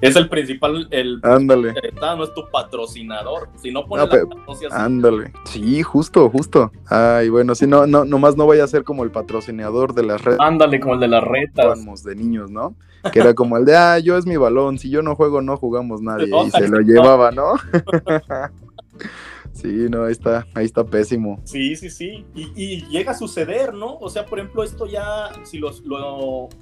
es 0.00 0.16
el 0.16 0.28
principal, 0.28 0.88
el 0.90 1.20
ándale. 1.22 1.74
no 2.00 2.24
es 2.24 2.34
tu 2.34 2.48
patrocinador. 2.50 3.48
Si 3.56 3.70
no 3.70 3.84
pone 3.86 4.06
la 4.06 4.84
Ándale. 4.84 5.32
Sí, 5.44 5.82
justo, 5.82 6.28
justo. 6.30 6.72
Ay, 6.86 7.28
bueno, 7.28 7.54
si 7.54 7.66
no, 7.66 7.86
no, 7.86 8.04
nomás 8.04 8.36
no 8.36 8.46
vaya 8.46 8.64
a 8.64 8.68
ser 8.68 8.84
como 8.84 9.04
el 9.04 9.10
patrocinador 9.10 9.94
de 9.94 10.04
las 10.04 10.22
redes. 10.22 10.40
Ándale, 10.40 10.80
como 10.80 10.94
el 10.94 11.00
de 11.00 11.08
las 11.08 11.24
retas. 11.24 12.04
De 12.04 12.14
niños, 12.14 12.50
¿no? 12.50 12.74
Que 13.12 13.20
era 13.20 13.34
como 13.34 13.56
el 13.58 13.64
de, 13.64 13.76
ah, 13.76 13.98
yo 13.98 14.16
es 14.16 14.26
mi 14.26 14.36
balón, 14.36 14.78
si 14.78 14.88
yo 14.88 15.02
no 15.02 15.14
juego 15.14 15.42
no 15.42 15.56
jugamos 15.56 16.00
nadie. 16.00 16.30
y 16.46 16.50
se 16.50 16.68
lo 16.68 16.80
llevaba, 16.80 17.30
¿no? 17.30 17.54
Sí, 19.54 19.86
no, 19.88 20.04
ahí 20.04 20.12
está, 20.12 20.46
ahí 20.54 20.64
está 20.64 20.84
pésimo. 20.84 21.40
Sí, 21.44 21.76
sí, 21.76 21.88
sí. 21.88 22.24
Y, 22.34 22.84
llega 22.88 23.12
a 23.12 23.14
suceder, 23.14 23.72
¿no? 23.72 23.96
O 23.98 24.10
sea, 24.10 24.26
por 24.26 24.38
ejemplo, 24.38 24.62
esto 24.62 24.86
ya, 24.86 25.30
si 25.44 25.58
lo 25.58 25.70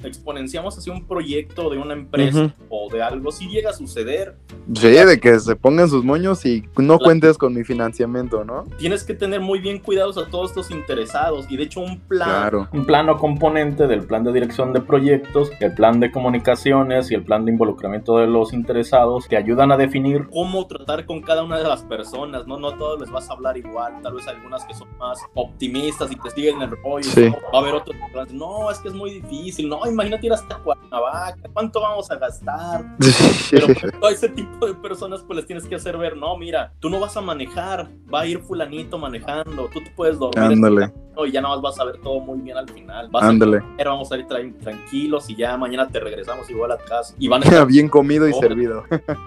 exponenciamos 0.04 0.76
hacia 0.78 0.92
un 0.92 1.06
proyecto 1.06 1.70
de 1.70 1.78
una 1.78 1.94
empresa 1.94 2.54
o 2.68 2.88
de 2.92 3.02
algo, 3.02 3.32
sí 3.32 3.48
llega 3.48 3.70
a 3.70 3.72
suceder. 3.72 4.36
Sí, 4.74 4.88
de 4.88 5.18
que 5.18 5.38
se 5.40 5.56
pongan 5.56 5.88
sus 5.88 6.04
moños 6.04 6.44
y 6.46 6.64
no 6.76 6.98
cuentes 6.98 7.38
con 7.38 7.54
mi 7.54 7.64
financiamiento, 7.64 8.44
¿no? 8.44 8.64
Tienes 8.78 9.04
que 9.04 9.14
tener 9.14 9.40
muy 9.40 9.58
bien 9.58 9.78
cuidados 9.80 10.18
a 10.18 10.28
todos 10.28 10.50
estos 10.50 10.70
interesados 10.70 11.46
y 11.50 11.56
de 11.56 11.64
hecho 11.64 11.80
un 11.80 11.98
plan, 12.00 12.68
un 12.72 12.84
plano 12.84 13.16
componente 13.16 13.86
del 13.86 14.06
plan 14.06 14.24
de 14.24 14.32
dirección 14.32 14.72
de 14.72 14.80
proyectos, 14.80 15.50
el 15.60 15.74
plan 15.74 16.00
de 16.00 16.12
comunicaciones 16.12 17.10
y 17.10 17.14
el 17.14 17.24
plan 17.24 17.44
de 17.44 17.52
involucramiento 17.52 18.18
de 18.18 18.26
los 18.26 18.52
interesados 18.52 19.26
que 19.26 19.36
ayudan 19.36 19.72
a 19.72 19.76
definir 19.76 20.28
cómo 20.30 20.66
tratar 20.66 21.06
con 21.06 21.22
cada 21.22 21.42
una 21.42 21.58
de 21.58 21.64
las 21.64 21.82
personas, 21.82 22.46
¿no? 22.46 22.58
No 22.58 22.74
les 22.98 23.10
vas 23.10 23.28
a 23.28 23.32
hablar 23.32 23.56
igual, 23.56 24.00
tal 24.02 24.14
vez 24.14 24.26
algunas 24.28 24.64
que 24.64 24.74
son 24.74 24.88
más 24.98 25.18
optimistas 25.34 26.10
y 26.10 26.16
te 26.16 26.30
siguen 26.30 26.62
el 26.62 26.70
rollo, 26.70 27.08
va 27.52 27.58
a 27.58 27.62
haber 27.62 27.74
otros 27.74 27.96
que 27.96 28.20
dicen, 28.20 28.38
no, 28.38 28.70
es 28.70 28.78
que 28.78 28.88
es 28.88 28.94
muy 28.94 29.20
difícil, 29.20 29.68
no, 29.68 29.86
imagínate 29.86 30.26
ir 30.26 30.32
hasta 30.32 30.58
Cuernavaca, 30.58 31.48
¿cuánto 31.52 31.80
vamos 31.80 32.10
a 32.10 32.16
gastar? 32.16 32.84
Pero 33.50 33.66
a 34.06 34.10
ese 34.10 34.28
tipo 34.28 34.66
de 34.66 34.74
personas 34.74 35.22
pues 35.22 35.36
les 35.36 35.46
tienes 35.46 35.66
que 35.66 35.74
hacer 35.74 35.96
ver, 35.96 36.16
no, 36.16 36.36
mira, 36.36 36.72
tú 36.80 36.90
no 36.90 37.00
vas 37.00 37.16
a 37.16 37.20
manejar, 37.20 37.90
va 38.12 38.20
a 38.20 38.26
ir 38.26 38.40
fulanito 38.40 38.98
manejando, 38.98 39.68
tú 39.72 39.82
te 39.82 39.90
puedes 39.90 40.18
dormir. 40.18 40.52
Ándale 40.52 40.92
y 41.26 41.32
ya 41.32 41.40
nada 41.40 41.54
más 41.54 41.62
vas 41.62 41.80
a 41.80 41.84
ver 41.84 41.98
todo 41.98 42.20
muy 42.20 42.40
bien 42.40 42.56
al 42.56 42.68
final. 42.68 43.08
Ándale. 43.12 43.62
vamos 43.84 44.10
a 44.12 44.16
ir 44.16 44.26
tranquilos 44.26 45.28
y 45.28 45.36
ya 45.36 45.56
mañana 45.56 45.88
te 45.88 46.00
regresamos 46.00 46.48
igual 46.50 46.72
a 46.72 46.78
casa. 46.78 47.14
Y 47.18 47.28
van 47.28 47.42
a 47.42 47.44
estar 47.48 47.66
bien 47.66 47.88
comido 47.88 48.28
y 48.28 48.32
servido. 48.32 48.84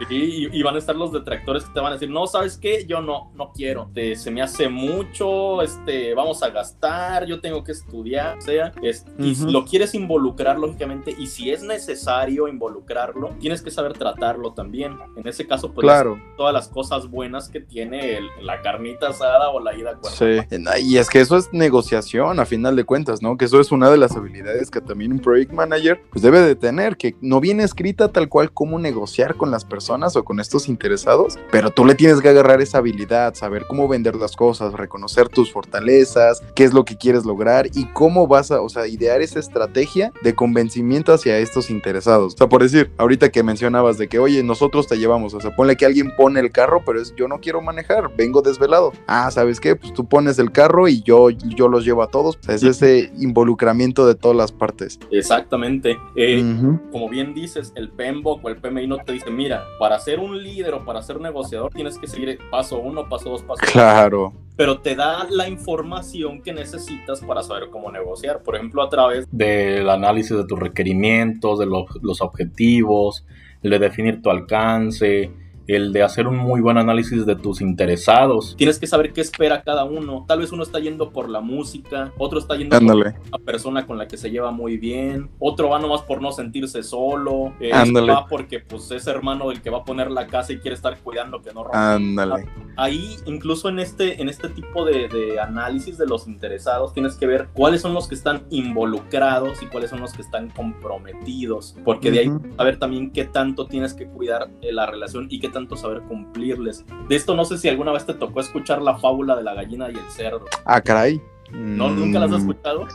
y, 0.09 0.62
van 0.63 0.75
a 0.75 0.77
estar 0.79 0.95
los 0.95 1.12
detractores 1.12 1.65
que 1.65 1.74
te 1.74 1.79
van 1.79 1.91
a 1.91 1.93
decir, 1.93 2.09
no, 2.09 2.25
¿sabes 2.27 2.57
qué? 2.57 2.85
Yo 2.88 3.01
no, 3.01 3.31
no 3.35 3.44
quiero. 3.53 3.89
se 4.15 4.31
me 4.31 4.41
hace 4.41 4.69
mucho, 4.69 5.61
este, 5.61 6.13
vamos 6.13 6.41
a 6.43 6.49
gastar, 6.49 7.25
yo 7.25 7.39
tengo 7.39 7.63
que 7.63 7.71
estudiar, 7.71 8.37
o 8.37 8.41
sea, 8.41 8.73
y 9.19 9.35
si 9.35 9.51
lo 9.51 9.65
quieres 9.65 9.93
involucrar, 9.93 10.57
lógicamente, 10.59 11.15
y 11.17 11.27
si 11.27 11.51
es 11.51 11.63
necesario 11.63 12.47
involucrarlo, 12.47 13.29
tienes 13.39 13.61
que 13.61 13.71
saber 13.71 13.93
tratarlo 13.93 14.53
también. 14.53 14.97
En 15.15 15.27
ese 15.27 15.47
caso, 15.47 15.71
pues, 15.71 15.85
claro. 15.85 16.19
todas 16.37 16.53
las 16.53 16.67
cosas 16.67 17.09
buenas 17.09 17.49
que 17.49 17.59
tiene 17.59 18.19
la 18.41 18.61
carnita 18.61 19.09
asada 19.09 19.49
o 19.49 19.59
la 19.59 19.75
ida 19.75 19.91
a 19.91 20.09
Sí, 20.09 20.39
y 20.83 20.97
es 20.97 21.09
que 21.09 21.21
eso 21.21 21.37
es 21.37 21.51
negociación 21.51 21.75
negociación 21.75 22.39
a 22.39 22.45
final 22.45 22.75
de 22.75 22.83
cuentas, 22.83 23.21
¿no? 23.21 23.37
Que 23.37 23.45
eso 23.45 23.59
es 23.59 23.71
una 23.71 23.89
de 23.89 23.97
las 23.97 24.15
habilidades 24.15 24.71
que 24.71 24.81
también 24.81 25.11
un 25.11 25.19
project 25.19 25.51
manager 25.51 26.01
pues 26.10 26.23
debe 26.23 26.39
de 26.39 26.55
tener, 26.55 26.95
que 26.95 27.15
no 27.21 27.39
viene 27.41 27.63
escrita 27.63 28.12
tal 28.12 28.29
cual 28.29 28.51
cómo 28.51 28.79
negociar 28.79 29.36
con 29.36 29.51
las 29.51 29.65
personas 29.65 30.15
o 30.15 30.23
con 30.23 30.39
estos 30.39 30.69
interesados, 30.69 31.38
pero 31.51 31.69
tú 31.71 31.86
le 31.86 31.95
tienes 31.95 32.21
que 32.21 32.29
agarrar 32.29 32.62
esa 32.62 32.77
habilidad, 32.77 33.35
saber 33.36 33.65
cómo 33.67 33.88
vender 33.88 34.15
las 34.15 34.36
cosas, 34.36 34.74
reconocer 34.74 35.30
tus 35.30 35.52
fortalezas, 35.52 36.41
qué 36.56 36.63
es 36.63 36.74
lo 36.74 36.86
que 36.86 36.98
quieres 36.98 37.26
lograr 37.26 37.67
y 37.74 37.86
cómo 37.93 38.28
vas 38.28 38.52
a, 38.52 38.62
o 38.62 38.69
sea, 38.69 38.88
idear 38.88 39.21
esa 39.21 39.39
estrategia 39.39 40.12
de 40.24 40.36
convencimiento 40.36 41.13
hacia 41.13 41.38
estos 41.38 41.69
interesados. 41.69 42.34
O 42.34 42.38
sea, 42.38 42.50
por 42.50 42.63
decir, 42.63 42.91
ahorita 42.98 43.30
que 43.30 43.43
mencionabas 43.43 43.98
de 43.98 44.08
que, 44.08 44.19
oye, 44.19 44.43
nosotros 44.43 44.88
te 44.88 44.98
llevamos, 44.98 45.34
o 45.34 45.41
sea, 45.41 45.56
ponle 45.56 45.76
que 45.76 45.86
alguien 45.86 46.12
pone 46.15 46.39
el 46.39 46.52
carro, 46.52 46.84
pero 46.86 47.02
es 47.02 47.13
yo 47.15 47.28
no 47.28 47.39
quiero 47.39 47.62
manejar, 47.62 48.15
vengo 48.15 48.41
desvelado. 48.41 48.91
Ah, 49.08 49.30
¿sabes 49.32 49.60
qué? 49.60 49.76
Pues 49.76 49.93
tú 49.93 50.08
pones 50.08 50.39
el 50.39 50.52
carro 50.52 50.88
y 50.88 51.02
yo, 51.02 51.30
yo 51.30 51.67
los 51.67 51.86
llevo 51.86 52.04
a 52.04 52.08
todos. 52.08 52.38
es 52.48 52.63
ese 52.63 53.12
involucramiento 53.17 54.08
de 54.08 54.15
todas 54.15 54.38
las 54.38 54.52
partes. 54.52 55.00
Exactamente. 55.12 55.98
Eh, 56.15 56.43
como 56.91 57.10
bien 57.10 57.34
dices, 57.34 57.74
el 57.76 57.89
PMBOK 57.89 58.43
o 58.43 58.50
el 58.50 58.58
PMI 58.58 58.88
no 58.88 58.98
te 58.98 59.13
dice, 59.13 59.30
mira, 59.30 59.63
para 59.80 60.00
ser 60.00 60.19
un 60.19 60.41
líder 60.41 60.74
o 60.74 60.86
para 60.86 61.02
ser 61.02 61.19
negociador 61.19 61.71
tienes 61.74 61.98
que 61.98 62.08
seguir 62.08 62.39
paso 62.50 62.80
uno, 62.80 63.08
paso 63.10 63.24
dos, 63.29 63.43
Claro. 63.71 64.33
Pero 64.55 64.79
te 64.79 64.95
da 64.95 65.27
la 65.29 65.49
información 65.49 66.41
que 66.41 66.53
necesitas 66.53 67.19
para 67.19 67.43
saber 67.43 67.69
cómo 67.69 67.91
negociar. 67.91 68.41
Por 68.41 68.55
ejemplo, 68.55 68.81
a 68.81 68.89
través 68.89 69.27
del 69.29 69.89
análisis 69.89 70.38
de 70.38 70.45
tus 70.45 70.57
requerimientos, 70.57 71.59
de 71.59 71.65
los, 71.65 71.85
los 72.01 72.21
objetivos, 72.21 73.25
de 73.61 73.79
definir 73.79 74.21
tu 74.21 74.29
alcance, 74.29 75.31
el 75.67 75.93
de 75.93 76.04
hacer 76.04 76.28
un 76.28 76.38
muy 76.38 76.62
buen 76.62 76.78
análisis 76.78 77.25
de 77.25 77.36
tus 77.36 77.62
interesados. 77.62 78.56
Tienes 78.58 78.80
que 78.80 78.88
saber 78.88 79.13
qué 79.13 79.21
espera 79.21 79.62
cada 79.63 79.84
uno. 79.84 80.25
Tal 80.28 80.39
vez 80.39 80.51
uno 80.51 80.63
está 80.63 80.80
yendo 80.80 81.12
por 81.12 81.30
la 81.30 81.41
música, 81.41 82.12
otro 82.17 82.39
está 82.39 82.56
yendo 82.56 82.78
por 82.78 82.95
una 82.95 83.15
persona 83.45 83.86
con 83.86 83.97
la 83.97 84.08
que 84.08 84.17
se 84.17 84.30
lleva 84.30 84.51
muy 84.51 84.78
bien, 84.78 85.30
otro 85.39 85.69
va 85.69 85.80
nomás 85.80 86.01
por 86.01 86.21
no 86.21 86.32
sentirse 86.32 86.84
solo, 86.84 87.54
eh, 87.60 87.71
va 87.71 88.28
porque 88.28 88.60
pues 88.60 88.91
es 88.91 89.08
hermano 89.08 89.49
del 89.49 89.62
que 89.62 89.69
va 89.69 89.80
a 89.80 89.84
poner 89.84 90.12
la 90.12 90.28
casa 90.28 90.54
y 90.54 90.58
quiere 90.60 90.75
estar 90.75 90.97
cuidando 90.99 91.41
que 91.41 91.54
no 91.54 91.63
rompa. 91.63 91.95
Ándale. 91.95 92.45
Ahí, 92.78 93.15
incluso 93.25 93.69
en 93.69 93.80
este, 93.80 94.21
en 94.21 94.30
este 94.30 94.49
tipo 94.49 94.86
de, 94.86 95.08
de 95.08 95.39
análisis 95.39 95.97
de 95.97 96.06
los 96.06 96.28
interesados, 96.28 96.93
tienes 96.93 97.15
que 97.15 97.25
ver 97.25 97.49
cuáles 97.54 97.82
son 97.82 97.93
los 97.93 98.08
que 98.08 98.15
están 98.15 98.43
involucrados 98.49 99.62
y 99.62 99.67
cuáles 99.67 99.89
son 99.89 100.01
los 100.01 100.13
que 100.13 100.21
están 100.21 100.49
comprometidos, 100.49 101.75
porque 101.84 102.12
de 102.12 102.19
ahí 102.19 102.32
a 102.58 102.63
ver 102.63 102.78
también 102.78 103.12
qué 103.12 103.25
tanto 103.25 103.67
tienes 103.67 103.93
que 103.93 104.08
cuidar 104.08 104.49
la 104.62 104.86
relación 104.86 105.28
y 105.30 105.39
qué 105.39 105.49
tanto 105.56 105.78
saber 105.78 106.02
cumplirles. 106.02 106.86
De 107.08 107.15
esto 107.15 107.34
no 107.34 107.46
sé 107.46 107.58
si 107.58 107.70
alguna 107.70 107.94
vez 107.94 108.06
te 108.06 108.13
tocó 108.13 108.41
escuchar 108.41 108.82
la 108.82 108.98
fábula 108.98 109.38
de 109.38 109.44
la 109.44 109.54
gallina 109.54 109.89
y 109.89 109.96
el 109.96 110.12
cerdo. 110.12 110.46
Ah, 110.65 110.82
caray. 110.82 111.22
¿No? 111.52 111.89
¿Nunca 111.89 112.20
las 112.20 112.32
has 112.32 112.44
mm. 112.44 112.50
escuchado? 112.50 112.88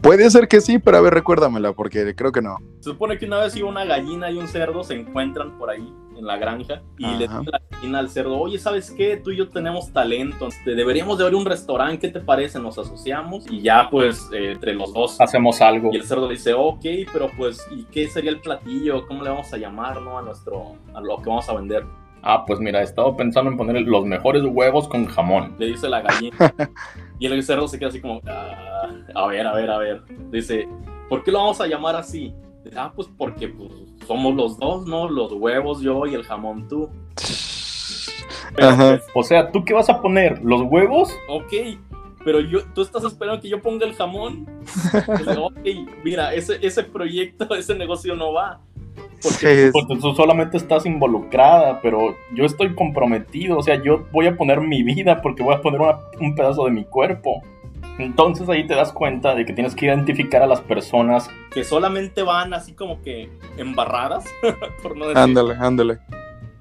Puede 0.00 0.30
ser 0.30 0.46
que 0.46 0.60
sí, 0.60 0.78
pero 0.78 0.98
a 0.98 1.00
ver, 1.00 1.12
recuérdamela, 1.12 1.72
porque 1.72 2.14
creo 2.14 2.30
que 2.30 2.40
no. 2.40 2.58
Se 2.80 2.90
supone 2.90 3.18
que 3.18 3.26
una 3.26 3.38
vez 3.38 3.56
iba 3.56 3.68
una 3.68 3.84
gallina 3.84 4.30
y 4.30 4.38
un 4.38 4.46
cerdo 4.46 4.84
se 4.84 4.94
encuentran 4.94 5.58
por 5.58 5.70
ahí 5.70 5.92
en 6.16 6.24
la 6.24 6.36
granja 6.36 6.82
y 6.96 7.06
le 7.06 7.26
dice 7.26 7.50
la 7.50 7.60
gallina 7.70 7.98
al 7.98 8.08
cerdo, 8.08 8.38
oye, 8.38 8.58
¿sabes 8.58 8.92
qué? 8.92 9.16
Tú 9.16 9.32
y 9.32 9.36
yo 9.36 9.48
tenemos 9.48 9.92
talento, 9.92 10.46
este, 10.46 10.74
deberíamos 10.74 11.18
de 11.18 11.24
abrir 11.24 11.38
un 11.38 11.44
restaurante, 11.44 11.98
¿qué 11.98 12.08
te 12.08 12.20
parece? 12.20 12.60
Nos 12.60 12.78
asociamos 12.78 13.46
y 13.50 13.62
ya 13.62 13.88
pues 13.90 14.30
eh, 14.32 14.52
entre 14.52 14.74
los 14.74 14.94
dos 14.94 15.20
hacemos 15.20 15.60
algo. 15.60 15.90
Y 15.92 15.96
el 15.96 16.04
cerdo 16.04 16.28
le 16.28 16.34
dice, 16.34 16.54
ok, 16.54 16.84
pero 17.12 17.30
pues, 17.36 17.66
¿y 17.72 17.84
qué 17.84 18.08
sería 18.08 18.30
el 18.30 18.40
platillo? 18.40 19.06
¿Cómo 19.06 19.24
le 19.24 19.30
vamos 19.30 19.52
a 19.52 19.56
llamar, 19.56 20.00
no? 20.00 20.18
A 20.18 20.22
nuestro, 20.22 20.76
a 20.94 21.00
lo 21.00 21.16
que 21.20 21.28
vamos 21.28 21.48
a 21.48 21.54
vender. 21.54 21.84
Ah, 22.26 22.42
pues 22.46 22.58
mira, 22.58 22.80
he 22.80 22.84
estado 22.84 23.14
pensando 23.14 23.50
en 23.50 23.58
poner 23.58 23.82
los 23.82 24.06
mejores 24.06 24.42
huevos 24.44 24.88
con 24.88 25.04
jamón. 25.04 25.54
Le 25.58 25.66
dice 25.66 25.90
la 25.90 26.00
gallina. 26.00 26.36
y 27.18 27.26
el 27.26 27.42
cerdo 27.42 27.68
se 27.68 27.78
queda 27.78 27.90
así 27.90 28.00
como, 28.00 28.22
ah, 28.26 28.88
a 29.14 29.26
ver, 29.26 29.46
a 29.46 29.52
ver, 29.52 29.70
a 29.70 29.76
ver. 29.76 30.02
Dice, 30.30 30.66
¿por 31.10 31.22
qué 31.22 31.30
lo 31.30 31.40
vamos 31.40 31.60
a 31.60 31.66
llamar 31.66 31.96
así? 31.96 32.34
Ah, 32.74 32.90
pues 32.96 33.08
porque 33.18 33.48
pues, 33.48 33.70
somos 34.06 34.34
los 34.34 34.58
dos, 34.58 34.86
¿no? 34.86 35.06
Los 35.06 35.32
huevos 35.32 35.82
yo 35.82 36.06
y 36.06 36.14
el 36.14 36.24
jamón 36.24 36.66
tú. 36.66 36.88
Pues, 38.56 39.02
o 39.14 39.22
sea, 39.24 39.50
¿tú 39.50 39.64
qué 39.64 39.74
vas 39.74 39.90
a 39.90 40.00
poner? 40.00 40.40
¿Los 40.44 40.62
huevos? 40.62 41.12
Ok, 41.28 41.52
pero 42.24 42.38
yo, 42.38 42.60
tú 42.72 42.82
estás 42.82 43.02
esperando 43.02 43.40
que 43.40 43.48
yo 43.48 43.60
ponga 43.60 43.84
el 43.84 43.94
jamón. 43.94 44.46
ok, 45.38 45.58
mira, 46.04 46.32
ese, 46.32 46.58
ese 46.64 46.84
proyecto, 46.84 47.52
ese 47.56 47.74
negocio 47.74 48.14
no 48.14 48.32
va. 48.32 48.60
Porque, 49.22 49.72
tú 49.72 50.14
solamente 50.14 50.58
estás 50.58 50.84
involucrada, 50.84 51.80
pero 51.80 52.14
yo 52.34 52.44
estoy 52.44 52.74
comprometido, 52.74 53.56
o 53.56 53.62
sea, 53.62 53.82
yo 53.82 54.06
voy 54.12 54.26
a 54.26 54.36
poner 54.36 54.60
mi 54.60 54.82
vida 54.82 55.22
porque 55.22 55.42
voy 55.42 55.54
a 55.54 55.62
poner 55.62 55.80
un 56.20 56.34
pedazo 56.34 56.66
de 56.66 56.72
mi 56.72 56.84
cuerpo. 56.84 57.42
Entonces 57.98 58.48
ahí 58.48 58.66
te 58.66 58.74
das 58.74 58.92
cuenta 58.92 59.34
de 59.34 59.46
que 59.46 59.52
tienes 59.52 59.74
que 59.74 59.86
identificar 59.86 60.42
a 60.42 60.46
las 60.46 60.60
personas 60.60 61.30
que 61.52 61.64
solamente 61.64 62.22
van 62.22 62.52
así 62.52 62.72
como 62.72 63.00
que 63.02 63.30
embarradas, 63.56 64.24
por 64.82 64.96
no 64.96 65.06
decir. 65.06 65.22
Ándale, 65.22 65.54
ándale. 65.58 65.98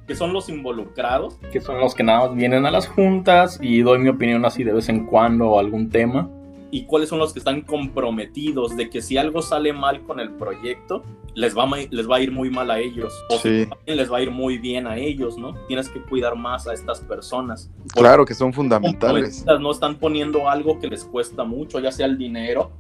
Que 0.08 0.15
son 0.15 0.32
los 0.32 0.48
involucrados, 0.48 1.39
que 1.52 1.60
son 1.60 1.80
los 1.80 1.96
que 1.96 2.04
nada 2.04 2.28
más 2.28 2.36
vienen 2.36 2.65
a 2.65 2.72
las 2.72 2.88
juntas 2.88 3.60
y 3.62 3.82
doy 3.82 4.00
mi 4.00 4.10
opinión 4.10 4.46
así 4.46 4.63
de 4.63 4.74
vez 4.74 4.89
en 4.89 5.06
cuando 5.06 5.50
o 5.50 5.60
algún 5.60 5.89
tema 5.89 6.30
y 6.73 6.86
cuáles 6.86 7.09
son 7.09 7.19
los 7.19 7.33
que 7.33 7.38
están 7.38 7.62
comprometidos 7.62 8.75
de 8.75 8.89
que 8.89 8.99
si 9.03 9.15
algo 9.15 9.43
sale 9.43 9.73
mal 9.73 10.01
con 10.01 10.19
el 10.19 10.31
proyecto, 10.31 11.03
les 11.36 11.55
va, 11.55 11.65
a, 11.65 11.69
les 11.91 12.09
va 12.09 12.15
a 12.15 12.19
ir 12.19 12.31
muy 12.31 12.49
mal 12.49 12.71
a 12.71 12.79
ellos. 12.79 13.13
O 13.29 13.38
también 13.38 13.77
les 13.86 14.12
va 14.12 14.17
a 14.17 14.21
ir 14.23 14.31
muy 14.31 14.57
bien 14.57 14.88
a 14.88 14.97
ellos, 14.97 15.38
¿no? 15.38 15.53
Tienes 15.67 15.88
que 15.88 16.01
cuidar 16.01 16.36
más 16.36 16.67
a 16.67 16.73
estas 16.73 16.99
personas. 17.01 17.69
Claro 17.93 18.25
que 18.25 18.33
son 18.33 18.53
fundamentales. 18.53 19.45
No 19.59 19.69
están 19.69 19.99
poniendo 19.99 20.49
algo 20.49 20.79
que 20.79 20.88
les 20.88 21.03
cuesta 21.03 21.43
mucho, 21.43 21.79
ya 21.79 21.91
sea 21.91 22.07
el 22.07 22.17
dinero, 22.17 22.71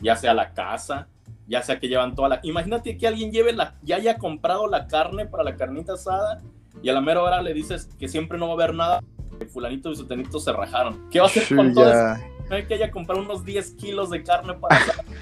ya 0.00 0.14
sea 0.14 0.32
la 0.32 0.52
casa, 0.52 1.08
ya 1.48 1.60
sea 1.64 1.80
que 1.80 1.88
llevan 1.88 2.14
toda 2.14 2.28
la... 2.28 2.40
Imagínate 2.44 2.96
que 2.96 3.08
alguien 3.08 3.32
lleve 3.32 3.52
la, 3.52 3.74
ya 3.82 3.96
haya 3.96 4.16
comprado 4.16 4.68
la 4.68 4.86
carne 4.86 5.26
para 5.26 5.42
la 5.42 5.56
carnita 5.56 5.94
asada 5.94 6.40
y 6.84 6.88
a 6.88 6.92
la 6.92 7.00
mera 7.00 7.20
hora 7.20 7.42
le 7.42 7.52
dices 7.52 7.88
que 7.98 8.06
siempre 8.06 8.38
no 8.38 8.46
va 8.46 8.52
a 8.52 8.54
haber 8.54 8.74
nada, 8.76 9.02
que 9.40 9.46
fulanito 9.46 9.90
y 9.90 9.96
sutenito 9.96 10.38
se 10.38 10.52
rajaron. 10.52 11.08
¿Qué 11.10 11.18
va 11.18 11.26
a 11.26 11.28
hacer 11.28 11.56
con 11.56 11.74
todo 11.74 11.90
eso? 11.90 12.24
Que 12.66 12.74
haya 12.74 12.90
comprado 12.90 13.22
unos 13.22 13.44
10 13.44 13.72
kilos 13.72 14.10
de 14.10 14.22
carne 14.22 14.54
para 14.54 14.80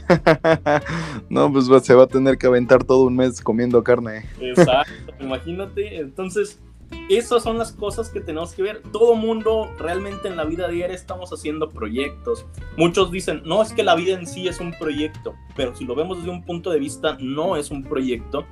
no, 1.29 1.53
pues 1.53 1.67
se 1.85 1.95
va 1.95 2.05
a 2.05 2.07
tener 2.07 2.39
que 2.39 2.47
aventar 2.47 2.85
todo 2.85 3.05
un 3.05 3.17
mes 3.17 3.41
comiendo 3.41 3.85
carne. 3.85 4.25
Exacto, 4.41 5.13
imagínate. 5.21 5.99
Entonces, 5.99 6.61
esas 7.09 7.43
son 7.43 7.59
las 7.59 7.73
cosas 7.73 8.11
que 8.11 8.21
tenemos 8.21 8.55
que 8.55 8.63
ver. 8.63 8.83
Todo 8.93 9.15
mundo 9.15 9.71
realmente 9.79 10.29
en 10.29 10.37
la 10.37 10.45
vida 10.45 10.69
diaria 10.69 10.95
estamos 10.95 11.33
haciendo 11.33 11.69
proyectos. 11.69 12.47
Muchos 12.77 13.11
dicen, 13.11 13.43
no, 13.45 13.63
es 13.63 13.73
que 13.73 13.83
la 13.83 13.95
vida 13.95 14.19
en 14.19 14.27
sí 14.27 14.49
es 14.49 14.61
un 14.61 14.73
proyecto, 14.73 15.35
pero 15.57 15.75
si 15.75 15.85
lo 15.85 15.95
vemos 15.95 16.19
desde 16.19 16.31
un 16.31 16.45
punto 16.45 16.71
de 16.71 16.79
vista, 16.79 17.17
no 17.21 17.57
es 17.57 17.71
un 17.71 17.83
proyecto, 17.83 18.45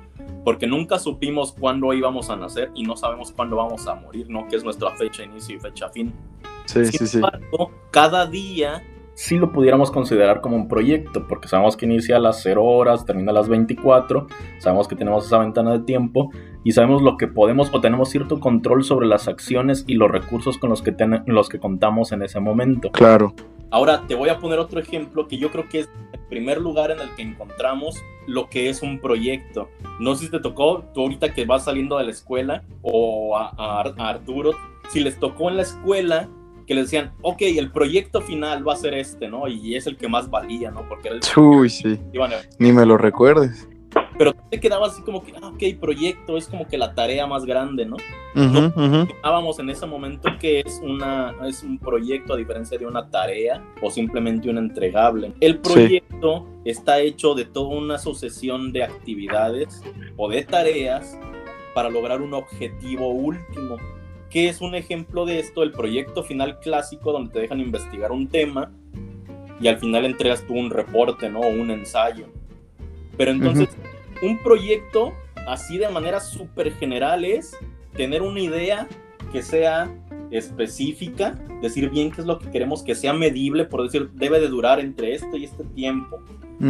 porque 0.43 0.67
nunca 0.67 0.99
supimos 0.99 1.53
cuándo 1.53 1.93
íbamos 1.93 2.29
a 2.29 2.35
nacer 2.35 2.71
y 2.75 2.83
no 2.83 2.95
sabemos 2.95 3.31
cuándo 3.31 3.55
vamos 3.57 3.87
a 3.87 3.95
morir, 3.95 4.29
¿no? 4.29 4.47
Que 4.47 4.55
es 4.55 4.63
nuestra 4.63 4.91
fecha 4.95 5.23
inicio 5.23 5.55
y 5.55 5.59
fecha 5.59 5.89
fin. 5.89 6.13
Sí, 6.67 6.85
sí, 6.85 7.07
sí. 7.07 7.21
Cada 7.91 8.27
día 8.27 8.83
sí 9.17 9.39
lo 9.39 9.51
pudiéramos 9.51 9.89
considerar 9.89 10.41
como 10.41 10.55
un 10.55 10.67
proyecto, 10.67 11.25
porque 11.27 11.47
sabemos 11.47 11.75
que 11.75 11.87
inicia 11.87 12.17
a 12.17 12.19
las 12.19 12.43
0 12.43 12.63
horas, 12.63 13.03
termina 13.03 13.31
a 13.31 13.33
las 13.33 13.49
24, 13.49 14.27
sabemos 14.59 14.87
que 14.87 14.95
tenemos 14.95 15.25
esa 15.25 15.39
ventana 15.39 15.71
de 15.71 15.79
tiempo 15.79 16.29
y 16.63 16.73
sabemos 16.73 17.01
lo 17.01 17.17
que 17.17 17.27
podemos 17.27 17.73
o 17.73 17.81
tenemos 17.81 18.09
cierto 18.09 18.39
control 18.39 18.83
sobre 18.83 19.07
las 19.07 19.27
acciones 19.27 19.85
y 19.87 19.95
los 19.95 20.11
recursos 20.11 20.59
con 20.59 20.69
los 20.69 20.83
que, 20.83 20.95
los 21.25 21.49
que 21.49 21.59
contamos 21.59 22.11
en 22.11 22.21
ese 22.21 22.39
momento. 22.39 22.91
Claro. 22.91 23.33
Ahora 23.71 24.03
te 24.07 24.13
voy 24.13 24.29
a 24.29 24.37
poner 24.37 24.59
otro 24.59 24.79
ejemplo 24.79 25.27
que 25.27 25.39
yo 25.39 25.51
creo 25.51 25.67
que 25.67 25.79
es 25.79 25.89
el 26.13 26.19
primer 26.29 26.61
lugar 26.61 26.91
en 26.91 26.99
el 26.99 27.09
que 27.15 27.23
encontramos 27.23 27.95
lo 28.27 28.49
que 28.49 28.69
es 28.69 28.83
un 28.83 28.99
proyecto. 28.99 29.67
No 29.99 30.13
sé 30.13 30.25
si 30.25 30.31
te 30.31 30.39
tocó, 30.39 30.83
tú 30.93 31.01
ahorita 31.01 31.33
que 31.33 31.45
vas 31.45 31.65
saliendo 31.65 31.97
de 31.97 32.03
la 32.03 32.11
escuela 32.11 32.63
o 32.83 33.35
a 33.35 33.81
Arturo, 33.97 34.51
si 34.89 34.99
les 34.99 35.19
tocó 35.19 35.49
en 35.49 35.57
la 35.57 35.63
escuela 35.63 36.29
que 36.67 36.75
le 36.75 36.81
decían, 36.81 37.13
ok, 37.21 37.41
el 37.41 37.71
proyecto 37.71 38.21
final 38.21 38.67
va 38.67 38.73
a 38.73 38.75
ser 38.77 38.93
este, 38.93 39.29
¿no? 39.29 39.47
Y 39.47 39.75
es 39.75 39.87
el 39.87 39.95
que 39.95 40.09
más 40.09 40.29
valía, 40.29 40.69
¿no? 40.69 40.87
Porque 40.87 41.07
era 41.07 41.17
el... 41.17 41.41
Uy, 41.41 41.69
sí. 41.69 41.97
Ni 42.59 42.73
me 42.73 42.85
lo 42.85 42.97
recuerdes. 42.97 43.67
Pero 44.17 44.33
te 44.49 44.59
quedaba 44.59 44.87
así 44.87 45.01
como 45.01 45.23
que, 45.23 45.33
ah, 45.41 45.47
ok, 45.47 45.79
proyecto 45.79 46.37
es 46.37 46.47
como 46.47 46.67
que 46.67 46.77
la 46.77 46.93
tarea 46.93 47.25
más 47.25 47.45
grande, 47.45 47.85
¿no? 47.85 47.95
no 48.35 49.59
en 49.59 49.69
ese 49.69 49.85
momento 49.85 50.29
que 50.39 50.59
es, 50.59 50.81
una, 50.83 51.33
es 51.47 51.63
un 51.63 51.79
proyecto 51.79 52.33
a 52.33 52.37
diferencia 52.37 52.77
de 52.77 52.85
una 52.85 53.09
tarea 53.09 53.63
o 53.81 53.89
simplemente 53.89 54.49
un 54.49 54.57
entregable. 54.57 55.33
El 55.39 55.59
proyecto 55.59 56.45
está 56.65 56.99
hecho 56.99 57.33
de 57.33 57.45
toda 57.45 57.69
una 57.69 57.97
sucesión 57.97 58.73
de 58.73 58.83
actividades 58.83 59.81
o 60.17 60.29
de 60.29 60.43
tareas 60.43 61.17
para 61.73 61.89
lograr 61.89 62.21
un 62.21 62.33
objetivo 62.33 63.07
último 63.09 63.77
¿Qué 64.29 64.49
es 64.49 64.61
un 64.61 64.75
ejemplo 64.75 65.25
de 65.25 65.39
esto? 65.39 65.63
El 65.63 65.71
proyecto 65.71 66.23
final 66.23 66.59
clásico 66.59 67.11
donde 67.11 67.31
te 67.31 67.39
dejan 67.39 67.59
investigar 67.59 68.11
un 68.11 68.27
tema 68.27 68.71
y 69.59 69.67
al 69.67 69.79
final 69.79 70.05
entregas 70.05 70.45
tú 70.45 70.53
un 70.53 70.69
reporte, 70.69 71.29
¿no? 71.29 71.39
O 71.39 71.47
un 71.47 71.71
ensayo. 71.71 72.27
Pero 73.17 73.31
entonces, 73.31 73.69
un 74.21 74.37
proyecto 74.39 75.13
así 75.47 75.77
de 75.77 75.89
manera 75.89 76.19
súper 76.19 76.73
general 76.73 77.25
es 77.25 77.55
tener 77.95 78.21
una 78.21 78.39
idea 78.39 78.87
que 79.31 79.41
sea 79.41 79.89
específica, 80.29 81.39
decir 81.61 81.89
bien 81.89 82.11
qué 82.11 82.21
es 82.21 82.27
lo 82.27 82.37
que 82.37 82.51
queremos, 82.51 82.83
que 82.83 82.95
sea 82.95 83.13
medible, 83.13 83.65
por 83.65 83.83
decir, 83.83 84.09
debe 84.13 84.39
de 84.39 84.49
durar 84.49 84.79
entre 84.79 85.13
este 85.13 85.37
y 85.37 85.45
este 85.45 85.63
tiempo, 85.63 86.19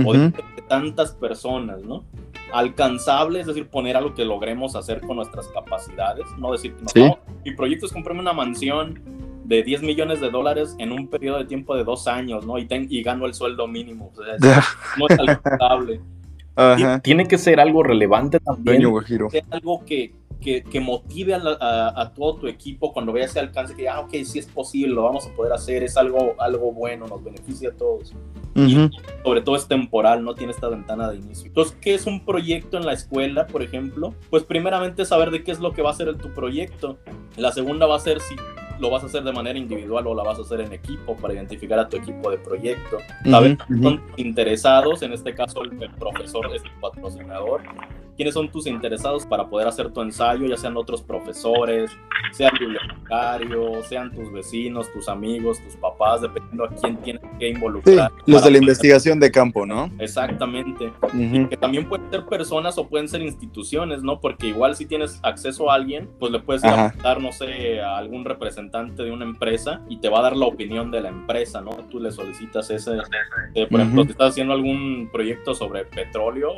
o 0.05 0.13
de 0.13 0.31
tantas 0.67 1.11
personas, 1.13 1.81
¿no? 1.81 2.05
Alcanzable, 2.51 3.39
es 3.39 3.47
decir, 3.47 3.67
poner 3.67 3.97
algo 3.97 4.13
que 4.13 4.25
logremos 4.25 4.75
hacer 4.75 5.01
con 5.01 5.17
nuestras 5.17 5.47
capacidades, 5.49 6.25
no 6.37 6.51
decir 6.51 6.73
que 6.75 6.99
no, 6.99 7.19
mi 7.43 7.51
proyecto 7.53 7.85
es 7.85 7.91
comprarme 7.91 8.21
una 8.21 8.33
mansión 8.33 9.01
de 9.43 9.63
10 9.63 9.81
millones 9.83 10.19
de 10.19 10.29
dólares 10.29 10.75
en 10.77 10.91
un 10.91 11.07
periodo 11.07 11.39
de 11.39 11.45
tiempo 11.45 11.75
de 11.75 11.83
dos 11.83 12.07
años, 12.07 12.45
¿no? 12.45 12.57
Y, 12.57 12.67
y 12.69 13.01
gano 13.01 13.25
el 13.25 13.33
sueldo 13.33 13.67
mínimo, 13.67 14.11
o 14.13 14.23
sea, 14.23 14.61
no 14.97 15.07
es 15.07 15.19
alcanzable. 15.19 16.01
Tiene 17.03 17.27
que 17.27 17.37
ser 17.37 17.59
algo 17.59 17.83
relevante 17.83 18.39
también, 18.39 18.83
algo 19.51 19.85
que, 19.85 20.13
que, 20.39 20.79
motive 20.79 21.35
a, 21.35 22.11
todo 22.15 22.35
tu 22.35 22.47
equipo 22.47 22.93
cuando 22.93 23.11
veas 23.11 23.31
ese 23.31 23.39
alcance, 23.39 23.75
que, 23.75 23.89
ah, 23.89 23.99
ok, 24.01 24.11
sí 24.23 24.39
es 24.39 24.47
posible, 24.47 24.93
lo 24.93 25.03
vamos 25.03 25.27
a 25.27 25.33
poder 25.33 25.53
hacer, 25.53 25.83
es 25.83 25.97
algo, 25.97 26.35
algo 26.39 26.71
bueno, 26.71 27.07
nos 27.07 27.23
beneficia 27.23 27.69
a 27.69 27.73
todos. 27.73 28.13
Y 28.55 28.89
sobre 29.23 29.41
todo 29.41 29.55
es 29.55 29.67
temporal, 29.67 30.23
no 30.23 30.33
tiene 30.33 30.51
esta 30.51 30.67
ventana 30.67 31.11
de 31.11 31.17
inicio. 31.17 31.45
Entonces, 31.45 31.77
¿qué 31.79 31.93
es 31.93 32.07
un 32.07 32.25
proyecto 32.25 32.77
en 32.77 32.87
la 32.87 32.93
escuela, 32.93 33.45
por 33.45 33.61
ejemplo? 33.61 34.15
Pues 34.31 34.43
primeramente 34.43 35.05
saber 35.05 35.29
de 35.29 35.43
qué 35.43 35.51
es 35.51 35.59
lo 35.59 35.73
que 35.73 35.83
va 35.83 35.91
a 35.91 35.93
ser 35.93 36.15
tu 36.17 36.33
proyecto. 36.33 36.97
La 37.35 37.51
segunda 37.51 37.85
va 37.85 37.97
a 37.97 37.99
ser 37.99 38.19
si 38.19 38.35
lo 38.79 38.89
vas 38.89 39.03
a 39.03 39.05
hacer 39.07 39.23
de 39.23 39.31
manera 39.31 39.57
individual 39.57 40.07
o 40.07 40.15
la 40.15 40.23
vas 40.23 40.39
a 40.39 40.41
hacer 40.41 40.61
en 40.61 40.73
equipo 40.73 41.15
para 41.15 41.33
identificar 41.33 41.79
a 41.79 41.87
tu 41.87 41.97
equipo 41.97 42.29
de 42.29 42.37
proyecto. 42.37 42.97
Saber 43.25 43.57
son 43.81 44.01
interesados, 44.17 45.01
en 45.01 45.13
este 45.13 45.33
caso 45.33 45.63
el, 45.63 45.81
el 45.81 45.91
profesor 45.91 46.53
es 46.55 46.63
el 46.63 46.71
patrocinador, 46.79 47.61
quiénes 48.17 48.33
son 48.33 48.49
tus 48.49 48.65
interesados 48.65 49.25
para 49.25 49.47
poder 49.47 49.67
hacer 49.67 49.91
tu 49.91 50.01
ensayo, 50.01 50.47
ya 50.47 50.57
sean 50.57 50.75
otros 50.75 51.03
profesores, 51.03 51.91
sean 52.31 52.51
bibliotecarios, 52.59 53.85
sean 53.87 54.11
tus 54.11 54.31
vecinos, 54.33 54.91
tus 54.91 55.07
amigos, 55.07 55.61
tus 55.63 55.75
papás, 55.75 56.21
dependiendo 56.21 56.65
a 56.65 56.69
quién 56.69 56.97
tienes 56.97 57.21
que 57.39 57.49
involucrar. 57.49 58.11
los 58.25 58.43
de 58.43 58.51
la 58.51 58.57
investigación 58.57 59.19
de 59.19 59.31
campo, 59.31 59.65
¿no? 59.65 59.91
Exactamente. 59.99 60.91
Y 61.13 61.45
que 61.45 61.57
también 61.57 61.87
pueden 61.87 62.09
ser 62.09 62.25
personas 62.25 62.77
o 62.79 62.87
pueden 62.87 63.07
ser 63.07 63.21
instituciones, 63.21 64.01
¿no? 64.01 64.19
Porque 64.19 64.47
igual 64.47 64.75
si 64.75 64.87
tienes 64.87 65.19
acceso 65.21 65.69
a 65.69 65.75
alguien, 65.75 66.09
pues 66.19 66.31
le 66.31 66.39
puedes 66.39 66.63
dar, 66.63 67.21
no 67.21 67.31
sé, 67.31 67.79
a 67.81 67.97
algún 67.97 68.25
representante 68.25 68.66
de 68.71 69.11
una 69.11 69.25
empresa 69.25 69.81
y 69.89 69.97
te 69.97 70.09
va 70.09 70.19
a 70.19 70.21
dar 70.23 70.35
la 70.35 70.45
opinión 70.45 70.91
de 70.91 71.01
la 71.01 71.09
empresa, 71.09 71.61
¿no? 71.61 71.71
Tú 71.89 71.99
le 71.99 72.11
solicitas 72.11 72.69
ese, 72.69 72.97
eh, 73.53 73.67
por 73.67 73.79
ejemplo, 73.79 74.03
si 74.03 74.11
estás 74.11 74.29
haciendo 74.29 74.53
algún 74.53 75.09
proyecto 75.11 75.53
sobre 75.53 75.85
petróleo, 75.85 76.51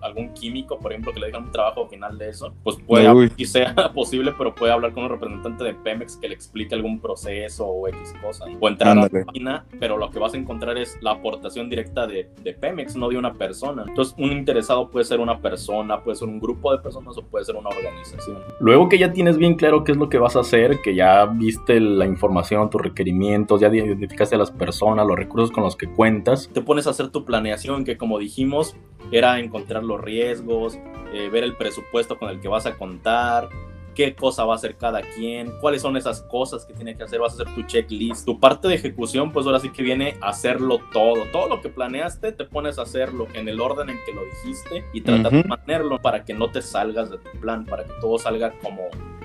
algún 0.00 0.32
químico, 0.34 0.78
por 0.78 0.92
ejemplo, 0.92 1.12
que 1.12 1.20
le 1.20 1.26
digan 1.26 1.44
un 1.44 1.52
trabajo 1.52 1.86
final 1.88 2.18
de 2.18 2.30
eso, 2.30 2.52
pues 2.62 2.76
puede, 2.86 3.30
y 3.36 3.44
sea 3.44 3.74
posible, 3.94 4.34
pero 4.36 4.54
puede 4.54 4.72
hablar 4.72 4.92
con 4.92 5.04
un 5.04 5.10
representante 5.10 5.64
de 5.64 5.74
Pemex 5.74 6.16
que 6.16 6.28
le 6.28 6.34
explique 6.34 6.74
algún 6.74 7.00
proceso 7.00 7.66
o 7.66 7.88
X 7.88 8.14
cosa, 8.20 8.44
o 8.60 8.68
entrar 8.68 8.98
a 8.98 9.02
la 9.02 9.08
página, 9.08 9.64
pero 9.78 9.96
lo 9.96 10.10
que 10.10 10.18
vas 10.18 10.34
a 10.34 10.36
encontrar 10.36 10.76
es 10.76 10.98
la 11.00 11.12
aportación 11.12 11.68
directa 11.68 12.06
de, 12.06 12.28
de 12.42 12.52
Pemex, 12.54 12.96
no 12.96 13.08
de 13.08 13.16
una 13.16 13.32
persona. 13.34 13.84
Entonces, 13.86 14.14
un 14.18 14.32
interesado 14.32 14.88
puede 14.90 15.04
ser 15.04 15.20
una 15.20 15.38
persona, 15.38 16.00
puede 16.02 16.16
ser 16.16 16.28
un 16.28 16.40
grupo 16.40 16.72
de 16.72 16.78
personas 16.78 17.16
o 17.16 17.22
puede 17.22 17.44
ser 17.44 17.56
una 17.56 17.70
organización. 17.70 18.38
Luego 18.60 18.88
que 18.88 18.98
ya 18.98 19.12
tienes 19.12 19.36
bien 19.38 19.54
claro 19.54 19.84
qué 19.84 19.92
es 19.92 19.98
lo 19.98 20.08
que 20.08 20.18
vas 20.18 20.36
a 20.36 20.40
hacer, 20.40 20.80
que 20.82 20.94
ya 20.94 21.26
viste 21.26 21.51
la 21.68 22.06
información, 22.06 22.70
tus 22.70 22.80
requerimientos, 22.80 23.60
ya 23.60 23.68
identificaste 23.68 24.34
a 24.34 24.38
las 24.38 24.50
personas, 24.50 25.06
los 25.06 25.16
recursos 25.16 25.50
con 25.50 25.64
los 25.64 25.76
que 25.76 25.88
cuentas, 25.88 26.50
te 26.52 26.62
pones 26.62 26.86
a 26.86 26.90
hacer 26.90 27.08
tu 27.08 27.24
planeación, 27.24 27.84
que 27.84 27.96
como 27.96 28.18
dijimos, 28.18 28.76
era 29.10 29.38
encontrar 29.38 29.84
los 29.84 30.00
riesgos, 30.00 30.78
eh, 31.12 31.28
ver 31.30 31.44
el 31.44 31.56
presupuesto 31.56 32.18
con 32.18 32.30
el 32.30 32.40
que 32.40 32.48
vas 32.48 32.66
a 32.66 32.76
contar, 32.76 33.48
qué 33.94 34.14
cosa 34.14 34.44
va 34.44 34.54
a 34.54 34.56
hacer 34.56 34.76
cada 34.76 35.02
quien, 35.02 35.52
cuáles 35.60 35.82
son 35.82 35.96
esas 35.96 36.22
cosas 36.22 36.64
que 36.64 36.72
tiene 36.72 36.96
que 36.96 37.04
hacer, 37.04 37.20
vas 37.20 37.32
a 37.32 37.42
hacer 37.42 37.54
tu 37.54 37.62
checklist. 37.62 38.24
Tu 38.24 38.38
parte 38.38 38.68
de 38.68 38.74
ejecución, 38.74 39.32
pues 39.32 39.46
ahora 39.46 39.60
sí 39.60 39.70
que 39.70 39.82
viene 39.82 40.16
a 40.20 40.30
hacerlo 40.30 40.80
todo. 40.92 41.24
Todo 41.32 41.48
lo 41.48 41.60
que 41.60 41.68
planeaste, 41.68 42.32
te 42.32 42.44
pones 42.44 42.78
a 42.78 42.82
hacerlo 42.82 43.26
en 43.34 43.48
el 43.48 43.60
orden 43.60 43.90
en 43.90 43.98
que 44.04 44.12
lo 44.12 44.22
dijiste 44.24 44.84
y 44.92 45.00
tratar 45.02 45.32
de 45.32 45.44
mantenerlo 45.44 46.00
para 46.00 46.24
que 46.24 46.34
no 46.34 46.50
te 46.50 46.62
salgas 46.62 47.10
de 47.10 47.18
tu 47.18 47.30
plan, 47.40 47.64
para 47.64 47.84
que 47.84 47.92
todo 48.00 48.18
salga 48.18 48.52
como 48.60 48.82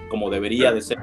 como 0.08 0.30
debería 0.30 0.72
de 0.72 0.82
ser. 0.82 0.98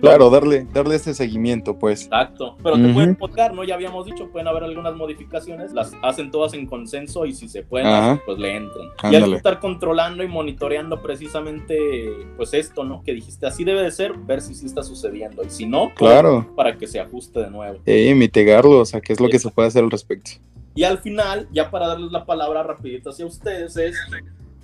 claro, 0.00 0.30
darle, 0.30 0.66
darle 0.72 0.96
ese 0.96 1.14
seguimiento, 1.14 1.78
pues. 1.78 2.04
Exacto, 2.04 2.56
pero 2.62 2.76
te 2.76 2.92
pueden 2.92 3.16
tocar, 3.16 3.54
¿no? 3.54 3.64
Ya 3.64 3.74
habíamos 3.74 4.06
dicho, 4.06 4.28
pueden 4.30 4.48
haber 4.48 4.64
algunas 4.64 4.94
modificaciones, 4.94 5.72
las 5.72 5.92
hacen 6.02 6.30
todas 6.30 6.54
en 6.54 6.66
consenso 6.66 7.26
y 7.26 7.32
si 7.32 7.48
se 7.48 7.62
pueden, 7.62 8.20
pues 8.26 8.38
le 8.38 8.56
entran. 8.56 8.88
Y 9.10 9.16
hay 9.16 9.30
que 9.30 9.36
estar 9.36 9.60
controlando 9.60 10.22
y 10.22 10.28
monitoreando 10.28 11.00
precisamente, 11.02 12.26
pues 12.36 12.54
esto, 12.54 12.84
¿no? 12.84 13.02
Que 13.02 13.12
dijiste, 13.12 13.46
así 13.46 13.64
debe 13.64 13.82
de 13.82 13.90
ser, 13.90 14.14
ver 14.14 14.40
si 14.40 14.54
sí 14.54 14.66
está 14.66 14.82
sucediendo. 14.82 15.44
Y 15.44 15.50
si 15.50 15.66
no, 15.66 15.92
pues, 15.96 16.10
claro. 16.10 16.52
para 16.56 16.76
que 16.76 16.86
se 16.86 17.00
ajuste 17.00 17.40
de 17.40 17.50
nuevo. 17.50 17.78
Eh, 17.86 18.14
mitigarlo, 18.14 18.80
o 18.80 18.84
sea, 18.84 19.00
¿qué 19.00 19.12
es 19.12 19.20
lo 19.20 19.28
que 19.28 19.38
se 19.38 19.50
puede 19.50 19.68
hacer 19.68 19.84
al 19.84 19.90
respecto? 19.90 20.32
Y 20.74 20.84
al 20.84 20.98
final, 20.98 21.48
ya 21.50 21.70
para 21.70 21.88
darles 21.88 22.12
la 22.12 22.24
palabra 22.24 22.62
rapidito 22.62 23.10
hacia 23.10 23.26
ustedes, 23.26 23.76
es 23.76 23.96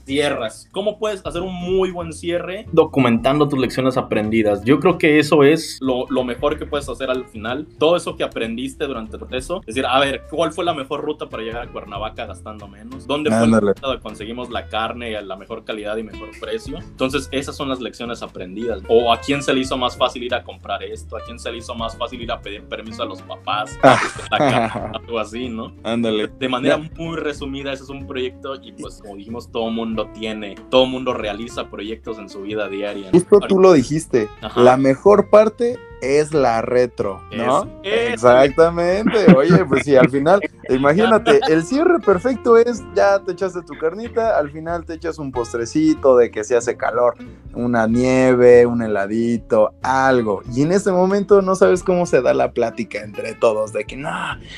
cierras. 0.04 0.68
¿Cómo 0.72 0.98
puedes 0.98 1.24
hacer 1.24 1.42
un 1.42 1.54
muy 1.54 1.90
buen 1.90 2.12
cierre 2.12 2.66
documentando 2.72 3.48
tus 3.48 3.58
lecciones 3.58 3.96
aprendidas? 3.96 4.64
Yo 4.64 4.80
creo 4.80 4.98
que 4.98 5.18
eso 5.18 5.42
es 5.42 5.78
lo, 5.80 6.06
lo 6.08 6.24
mejor 6.24 6.58
que 6.58 6.66
puedes 6.66 6.88
hacer 6.88 7.10
al 7.10 7.26
final. 7.26 7.66
Todo 7.78 7.96
eso 7.96 8.16
que 8.16 8.24
aprendiste 8.24 8.86
durante 8.86 9.16
el 9.16 9.20
proceso. 9.20 9.60
Es 9.60 9.74
decir, 9.74 9.86
a 9.86 9.98
ver, 10.00 10.24
¿cuál 10.30 10.52
fue 10.52 10.64
la 10.64 10.74
mejor 10.74 11.02
ruta 11.02 11.28
para 11.28 11.42
llegar 11.42 11.68
a 11.68 11.72
Cuernavaca 11.72 12.26
gastando 12.26 12.68
menos? 12.68 13.06
¿Dónde 13.06 13.30
fue 13.30 13.46
la 13.46 13.60
ruta 13.60 13.80
donde 13.86 14.02
conseguimos 14.02 14.50
la 14.50 14.68
carne 14.68 15.16
a 15.16 15.22
la 15.22 15.36
mejor 15.36 15.64
calidad 15.64 15.96
y 15.96 16.02
mejor 16.02 16.28
precio? 16.40 16.78
Entonces, 16.78 17.28
esas 17.32 17.56
son 17.56 17.68
las 17.68 17.80
lecciones 17.80 18.22
aprendidas. 18.22 18.82
O 18.88 19.12
a 19.12 19.20
quién 19.20 19.42
se 19.42 19.52
le 19.52 19.60
hizo 19.60 19.76
más 19.76 19.96
fácil 19.96 20.22
ir 20.22 20.34
a 20.34 20.42
comprar 20.42 20.82
esto, 20.82 21.16
a 21.16 21.20
quién 21.24 21.38
se 21.38 21.50
le 21.50 21.58
hizo 21.58 21.74
más 21.74 21.96
fácil 21.96 22.22
ir 22.22 22.32
a 22.32 22.40
pedir 22.40 22.64
permiso 22.64 23.02
a 23.02 23.06
los 23.06 23.22
papás, 23.22 23.78
algo 24.30 25.18
así, 25.18 25.48
¿no? 25.48 25.74
Ándale. 25.82 26.28
De 26.38 26.48
manera 26.48 26.78
muy 26.96 27.16
resumida, 27.16 27.72
ese 27.72 27.84
es 27.84 27.88
un 27.88 28.06
proyecto 28.06 28.54
y 28.62 28.72
pues 28.72 29.00
como 29.00 29.16
dijimos, 29.16 29.50
todo 29.50 29.70
mundo 29.70 29.93
tiene, 30.08 30.56
todo 30.70 30.86
mundo 30.86 31.14
realiza 31.14 31.70
proyectos 31.70 32.18
en 32.18 32.28
su 32.28 32.42
vida 32.42 32.68
diaria. 32.68 33.10
Justo 33.12 33.40
tú 33.40 33.60
lo 33.60 33.72
dijiste, 33.72 34.28
la 34.56 34.76
mejor 34.76 35.30
parte 35.30 35.78
es 36.04 36.34
la 36.34 36.60
retro, 36.62 37.22
¿no? 37.32 37.68
Exactamente. 37.82 39.32
Oye, 39.34 39.64
pues 39.64 39.84
sí, 39.84 39.96
al 39.96 40.10
final, 40.10 40.40
imagínate, 40.70 41.40
el 41.48 41.64
cierre 41.64 41.98
perfecto 42.00 42.56
es 42.56 42.82
ya 42.94 43.18
te 43.20 43.32
echaste 43.32 43.62
tu 43.62 43.76
carnita, 43.78 44.38
al 44.38 44.50
final 44.50 44.84
te 44.84 44.94
echas 44.94 45.18
un 45.18 45.32
postrecito 45.32 46.16
de 46.16 46.30
que 46.30 46.44
se 46.44 46.56
hace 46.56 46.76
calor, 46.76 47.14
una 47.54 47.86
nieve, 47.86 48.66
un 48.66 48.82
heladito, 48.82 49.74
algo. 49.82 50.42
Y 50.54 50.62
en 50.62 50.72
ese 50.72 50.92
momento 50.92 51.42
no 51.42 51.54
sabes 51.54 51.82
cómo 51.82 52.06
se 52.06 52.22
da 52.22 52.34
la 52.34 52.52
plática 52.52 53.02
entre 53.02 53.34
todos 53.34 53.72
de 53.72 53.84
que 53.84 53.96
no, 53.96 54.10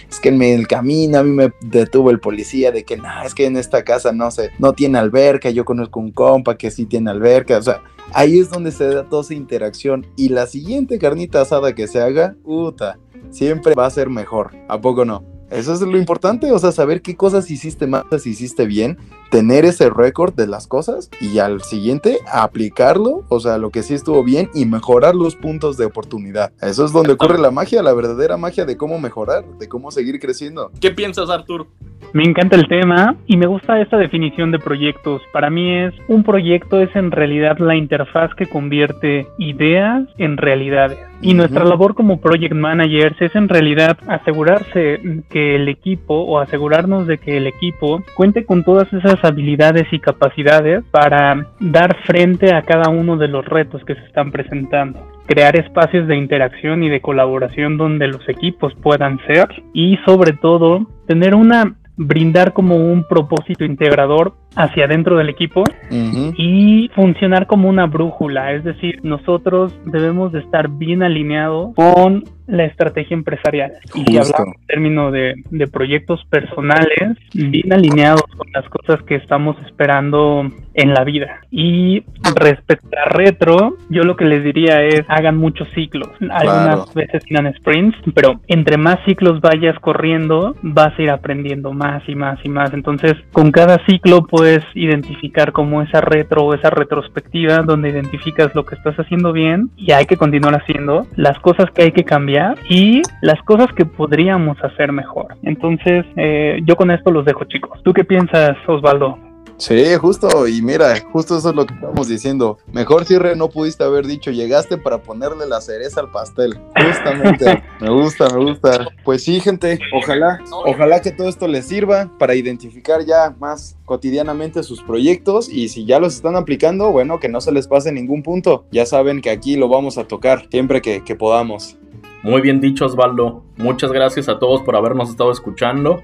es 0.09 0.21
que 0.21 0.29
en 0.31 0.43
el 0.43 0.67
camino 0.67 1.19
a 1.19 1.23
mí 1.23 1.31
me 1.31 1.53
detuvo 1.61 2.11
el 2.11 2.21
policía 2.21 2.73
de 2.73 2.85
que 2.85 2.97
no, 2.97 3.23
es 3.25 3.35
que 3.35 3.47
en 3.47 3.57
esta 3.57 3.85
casa 3.85 4.13
no 4.13 4.31
sé, 4.31 4.51
no 4.59 4.73
tiene 4.73 4.99
alberca, 4.99 5.51
yo 5.51 5.65
conozco 5.65 6.01
un 6.01 6.13
compa 6.13 6.57
que 6.57 6.71
sí 6.71 6.87
tiene 6.87 7.11
alberca, 7.11 7.59
o 7.59 7.63
sea, 7.63 7.83
ahí 8.13 8.39
es 8.39 8.51
donde 8.51 8.73
se 8.73 8.87
da 8.87 9.05
toda 9.05 9.23
esa 9.23 9.35
interacción. 9.35 10.07
Y 10.17 10.29
la 10.31 10.47
siguiente 10.47 10.99
carnita 10.99 11.41
asada 11.41 11.75
que 11.75 11.87
se 11.87 12.01
haga, 12.01 12.35
puta, 12.45 12.99
siempre 13.31 13.75
va 13.75 13.87
a 13.87 13.91
ser 13.91 14.09
mejor. 14.09 14.53
¿A 14.69 14.81
poco 14.81 15.05
no? 15.05 15.36
Eso 15.51 15.73
es 15.73 15.81
lo 15.81 15.97
importante, 15.97 16.51
o 16.51 16.59
sea, 16.59 16.73
saber 16.73 17.03
qué 17.03 17.17
cosas 17.17 17.51
hiciste 17.51 17.87
mal, 17.87 18.05
si 18.19 18.31
hiciste 18.31 18.67
bien, 18.67 18.99
tener 19.31 19.65
ese 19.65 19.91
récord 19.91 20.35
de 20.35 20.47
las 20.49 20.67
cosas 20.67 21.09
y 21.21 21.39
al 21.39 21.63
siguiente 21.63 22.19
aplicarlo, 22.33 23.25
o 23.29 23.39
sea, 23.39 23.57
lo 23.57 23.71
que 23.71 23.83
sí 23.83 23.95
estuvo 23.95 24.25
bien 24.25 24.51
y 24.55 24.67
mejorar 24.67 25.15
los 25.15 25.37
puntos 25.37 25.77
de 25.77 25.85
oportunidad. 25.85 26.53
Eso 26.61 26.85
es 26.85 26.93
donde 26.93 27.13
ocurre 27.13 27.39
la 27.39 27.53
magia, 27.53 27.83
la 27.83 27.93
verdadera 27.93 28.37
magia 28.37 28.65
de 28.65 28.77
cómo 28.77 28.99
mejorar, 28.99 29.45
de 29.59 29.69
cómo 29.69 29.91
seguir 29.91 30.19
creciendo. 30.19 30.73
¿Qué 30.81 30.91
piensas, 30.91 31.31
Artur? 31.31 31.69
Me 32.13 32.25
encanta 32.25 32.57
el 32.57 32.69
tema 32.69 33.17
y 33.27 33.37
me 33.37 33.47
gusta 33.47 33.81
esta 33.81 33.99
definición 33.99 34.51
de 34.51 34.59
proyectos. 34.59 35.23
Para 35.33 35.51
mí 35.51 35.71
es 35.71 35.95
un 36.09 36.23
proyecto 36.23 36.81
es 36.81 36.95
en 36.97 37.11
realidad 37.11 37.59
la 37.59 37.77
interfaz 37.77 38.35
que 38.35 38.47
convierte 38.47 39.27
ideas 39.39 40.05
en 40.19 40.37
realidades. 40.37 40.99
Y 41.21 41.35
nuestra 41.35 41.65
labor 41.65 41.95
como 41.95 42.21
project 42.21 42.55
managers 42.55 43.21
es 43.21 43.35
en 43.35 43.49
realidad 43.49 43.99
asegurarse 44.07 45.01
que 45.31 45.57
el 45.57 45.69
equipo 45.69 46.15
o 46.15 46.39
asegurarnos 46.39 47.07
de 47.07 47.19
que 47.19 47.39
el 47.39 47.47
equipo 47.47 48.03
cuente 48.15 48.45
con 48.45 48.65
todas 48.65 48.93
esas 48.93 49.23
habilidades 49.25 49.87
y 49.93 49.99
capacidades 49.99 50.85
para 50.91 51.47
dar 51.59 51.97
frente 52.05 52.55
a 52.55 52.63
cada 52.63 52.91
uno 52.91 53.17
de 53.17 53.29
los 53.29 53.45
retos 53.47 53.83
que 53.85 53.95
se 53.95 54.05
están 54.05 54.31
presentando 54.31 55.17
crear 55.27 55.57
espacios 55.57 56.07
de 56.07 56.17
interacción 56.17 56.85
y 56.85 56.89
de 56.89 57.01
colaboración 57.01 57.77
donde 57.77 58.07
los 58.07 58.29
equipos 58.29 58.73
puedan 58.81 59.19
ser 59.27 59.49
y 59.73 59.99
sobre 60.07 60.33
todo 60.35 60.87
tener 61.07 61.35
una 61.35 61.75
brindar 61.97 62.53
como 62.53 62.77
un 62.77 63.05
propósito 63.05 63.65
integrador 63.65 64.35
hacia 64.55 64.85
adentro 64.85 65.17
del 65.17 65.29
equipo 65.29 65.65
y 65.91 66.91
funcionar 66.95 67.47
como 67.47 67.69
una 67.69 67.87
brújula, 67.87 68.53
es 68.53 68.65
decir, 68.65 69.01
nosotros 69.03 69.75
debemos 69.87 70.33
de 70.33 70.41
estar 70.41 70.69
bien 70.69 71.03
alineados 71.03 71.75
con 71.75 72.25
la 72.47 72.65
estrategia 72.65 73.15
empresarial. 73.15 73.73
Y 73.95 74.05
si 74.05 74.19
hablamos 74.19 74.57
en 74.61 74.67
términos 74.67 75.13
de, 75.13 75.35
de, 75.51 75.67
proyectos 75.67 76.25
personales, 76.27 77.19
bien 77.35 77.73
alineados 77.73 78.23
con 78.37 78.47
las 78.53 78.69
cosas 78.69 79.03
que 79.03 79.17
estamos 79.17 79.57
esperando 79.67 80.51
en 80.75 80.95
la 80.95 81.05
vida. 81.05 81.41
Y 81.51 82.05
respecto 82.35 82.89
a 82.97 83.09
retro, 83.09 83.77
yo 83.89 84.05
lo 84.05 84.17
que 84.17 84.25
les 84.25 84.45
diría 84.45 84.83
es 84.83 85.05
hagan 85.09 85.37
muchos 85.37 85.69
ciclos. 85.75 86.09
Algunas 86.31 86.93
veces 86.95 87.23
irán 87.29 87.53
sprints, 87.57 87.97
pero 88.15 88.41
entre 88.47 88.77
más 88.77 88.99
ciclos 89.07 89.41
vayas 89.41 89.79
corriendo, 89.81 90.55
vas 90.63 90.97
a 90.99 91.03
ir 91.03 91.11
aprendiendo 91.11 91.73
más 91.73 92.03
y 92.09 92.15
más 92.15 92.39
y 92.45 92.49
más. 92.49 92.73
Entonces, 92.75 93.15
con 93.33 93.51
cada 93.51 93.85
ciclo 93.87 94.27
puedes 94.27 94.65
identificar 94.75 95.53
como 95.53 95.83
esa 95.83 96.01
retro 96.01 96.43
o 96.43 96.55
esa 96.55 96.71
retrospectiva 96.71 97.59
donde 97.63 97.91
identificas 97.91 98.55
lo 98.55 98.65
que 98.65 98.75
estás 98.75 98.97
haciendo 98.97 99.33
bien 99.33 99.71
y 99.77 99.93
hay 99.93 100.07
que 100.07 100.17
continuar 100.17 100.55
haciendo, 100.55 101.07
las 101.17 101.39
cosas 101.41 101.71
que 101.71 101.83
hay 101.83 101.93
que 101.93 102.05
cambiar 102.05 102.36
y 102.69 103.03
las 103.23 103.41
cosas 103.43 103.73
que 103.75 103.85
podríamos 103.85 104.57
hacer 104.63 104.93
mejor. 104.93 105.37
Entonces, 105.43 106.05
eh, 106.17 106.61
yo 106.65 106.77
con 106.77 106.91
esto 106.91 107.11
los 107.11 107.25
dejo, 107.25 107.45
chicos. 107.45 107.83
¿Tú 107.83 107.93
qué 107.93 108.05
piensas, 108.05 108.57
Osvaldo? 108.67 109.19
Sí, 109.59 109.95
justo, 109.99 110.47
y 110.47 110.61
mira, 110.61 110.95
justo 111.13 111.39
eso 111.39 111.49
es 111.49 111.57
lo 111.57 111.65
que 111.65 111.73
estamos 111.73 112.09
diciendo. 112.09 112.59
Mejor 112.73 113.07
cierre 113.07 113.37
no 113.37 113.49
pudiste 113.49 113.85
haber 113.85 114.07
dicho, 114.07 114.31
llegaste 114.31 114.77
para 114.77 114.99
ponerle 114.99 115.47
la 115.47 115.63
cereza 115.63 116.01
al 116.01 116.11
pastel. 116.11 116.59
Justamente, 116.77 117.63
me 117.81 117.89
gusta, 117.89 118.29
me 118.29 118.45
gusta. 118.45 118.87
Pues 119.03 119.25
sí, 119.25 119.41
gente, 119.41 119.79
ojalá, 119.95 120.41
ojalá 120.67 121.01
que 121.01 121.11
todo 121.11 121.29
esto 121.29 121.49
les 121.49 121.67
sirva 121.67 122.11
para 122.19 122.35
identificar 122.35 123.03
ya 123.07 123.35
más 123.39 123.79
cotidianamente 123.87 124.63
sus 124.63 124.83
proyectos 124.83 125.49
y 125.49 125.71
si 125.71 125.87
ya 125.87 125.99
los 126.01 126.17
están 126.17 126.37
aplicando, 126.37 126.93
bueno, 126.93 127.19
que 127.19 127.31
no 127.31 127.41
se 127.41 127.53
les 127.53 127.67
pase 127.67 127.91
ningún 127.93 128.23
punto. 128.23 128.67
Ya 128.71 128.85
saben 128.85 129.23
que 129.23 129.31
aquí 129.31 129.57
lo 129.57 129.69
vamos 129.69 129.97
a 129.97 130.05
tocar 130.05 130.49
siempre 130.51 130.83
que, 130.83 131.03
que 131.03 131.15
podamos. 131.15 131.79
Muy 132.23 132.41
bien 132.41 132.61
dicho, 132.61 132.87
Osvaldo. 132.87 133.45
Muchas 133.57 133.93
gracias 133.93 134.29
a 134.29 134.39
todos 134.39 134.63
por 134.63 134.77
habernos 134.77 135.11
estado 135.11 135.31
escuchando. 135.31 136.03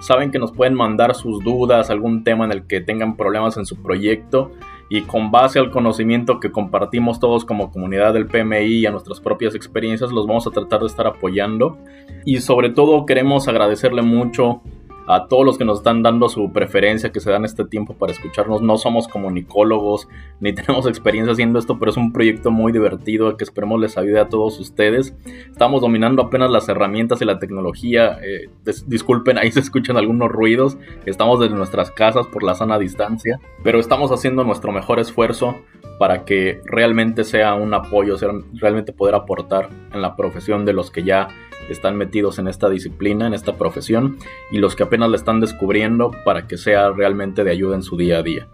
Saben 0.00 0.30
que 0.30 0.38
nos 0.38 0.52
pueden 0.52 0.74
mandar 0.74 1.14
sus 1.14 1.42
dudas, 1.42 1.90
algún 1.90 2.24
tema 2.24 2.44
en 2.44 2.52
el 2.52 2.66
que 2.66 2.80
tengan 2.80 3.16
problemas 3.16 3.56
en 3.56 3.64
su 3.64 3.82
proyecto 3.82 4.52
y 4.88 5.02
con 5.02 5.30
base 5.30 5.58
al 5.58 5.70
conocimiento 5.70 6.40
que 6.40 6.52
compartimos 6.52 7.18
todos 7.18 7.44
como 7.44 7.70
comunidad 7.70 8.12
del 8.12 8.26
PMI 8.26 8.80
y 8.80 8.86
a 8.86 8.90
nuestras 8.90 9.20
propias 9.20 9.54
experiencias 9.54 10.12
los 10.12 10.26
vamos 10.26 10.46
a 10.46 10.50
tratar 10.50 10.80
de 10.80 10.86
estar 10.86 11.06
apoyando. 11.06 11.78
Y 12.24 12.40
sobre 12.40 12.70
todo 12.70 13.06
queremos 13.06 13.48
agradecerle 13.48 14.02
mucho 14.02 14.60
a 15.06 15.26
todos 15.28 15.44
los 15.44 15.58
que 15.58 15.64
nos 15.64 15.78
están 15.78 16.02
dando 16.02 16.28
su 16.28 16.52
preferencia, 16.52 17.12
que 17.12 17.20
se 17.20 17.30
dan 17.30 17.44
este 17.44 17.64
tiempo 17.64 17.94
para 17.94 18.12
escucharnos. 18.12 18.62
No 18.62 18.76
somos 18.78 19.08
comunicólogos 19.08 20.08
ni 20.40 20.52
tenemos 20.54 20.86
experiencia 20.86 21.32
haciendo 21.32 21.58
esto, 21.58 21.78
pero 21.78 21.90
es 21.90 21.96
un 21.96 22.12
proyecto 22.12 22.50
muy 22.50 22.72
divertido 22.72 23.36
que 23.36 23.44
esperemos 23.44 23.80
les 23.80 23.96
ayude 23.98 24.20
a 24.20 24.28
todos 24.28 24.58
ustedes. 24.60 25.14
Estamos 25.50 25.80
dominando 25.80 26.22
apenas 26.22 26.50
las 26.50 26.68
herramientas 26.68 27.20
y 27.22 27.24
la 27.24 27.38
tecnología. 27.38 28.18
Eh, 28.22 28.48
disculpen, 28.86 29.38
ahí 29.38 29.50
se 29.50 29.60
escuchan 29.60 29.96
algunos 29.96 30.30
ruidos. 30.30 30.78
Estamos 31.06 31.40
desde 31.40 31.54
nuestras 31.54 31.90
casas 31.90 32.26
por 32.26 32.42
la 32.42 32.54
sana 32.54 32.78
distancia, 32.78 33.40
pero 33.62 33.78
estamos 33.78 34.10
haciendo 34.12 34.44
nuestro 34.44 34.72
mejor 34.72 34.98
esfuerzo 34.98 35.56
para 35.98 36.24
que 36.24 36.60
realmente 36.64 37.24
sea 37.24 37.54
un 37.54 37.72
apoyo, 37.72 38.18
sea 38.18 38.30
realmente 38.54 38.92
poder 38.92 39.14
aportar 39.14 39.68
en 39.92 40.02
la 40.02 40.16
profesión 40.16 40.64
de 40.64 40.72
los 40.72 40.90
que 40.90 41.04
ya 41.04 41.28
están 41.70 41.96
metidos 41.96 42.38
en 42.38 42.48
esta 42.48 42.68
disciplina, 42.68 43.26
en 43.26 43.34
esta 43.34 43.56
profesión, 43.56 44.18
y 44.50 44.58
los 44.58 44.76
que 44.76 44.82
apenas 44.82 45.10
la 45.10 45.16
están 45.16 45.40
descubriendo 45.40 46.10
para 46.24 46.46
que 46.46 46.56
sea 46.56 46.90
realmente 46.90 47.44
de 47.44 47.50
ayuda 47.50 47.76
en 47.76 47.82
su 47.82 47.96
día 47.96 48.18
a 48.18 48.22
día. 48.22 48.48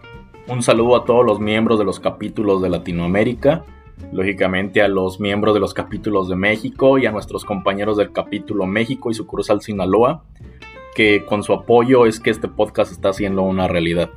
Un 0.47 0.63
saludo 0.63 0.95
a 0.95 1.05
todos 1.05 1.25
los 1.25 1.39
miembros 1.39 1.79
de 1.79 1.85
los 1.85 1.99
capítulos 1.99 2.61
de 2.61 2.69
Latinoamérica, 2.69 3.63
lógicamente 4.11 4.81
a 4.81 4.87
los 4.87 5.19
miembros 5.19 5.53
de 5.53 5.59
los 5.59 5.73
capítulos 5.73 6.27
de 6.27 6.35
México 6.35 6.97
y 6.97 7.05
a 7.05 7.11
nuestros 7.11 7.45
compañeros 7.45 7.97
del 7.97 8.11
capítulo 8.11 8.65
México 8.65 9.11
y 9.11 9.13
sucursal 9.13 9.61
Sinaloa, 9.61 10.23
que 10.95 11.25
con 11.25 11.43
su 11.43 11.53
apoyo 11.53 12.05
es 12.05 12.19
que 12.19 12.31
este 12.31 12.47
podcast 12.47 12.91
está 12.91 13.09
haciendo 13.09 13.43
una 13.43 13.67
realidad. 13.67 14.09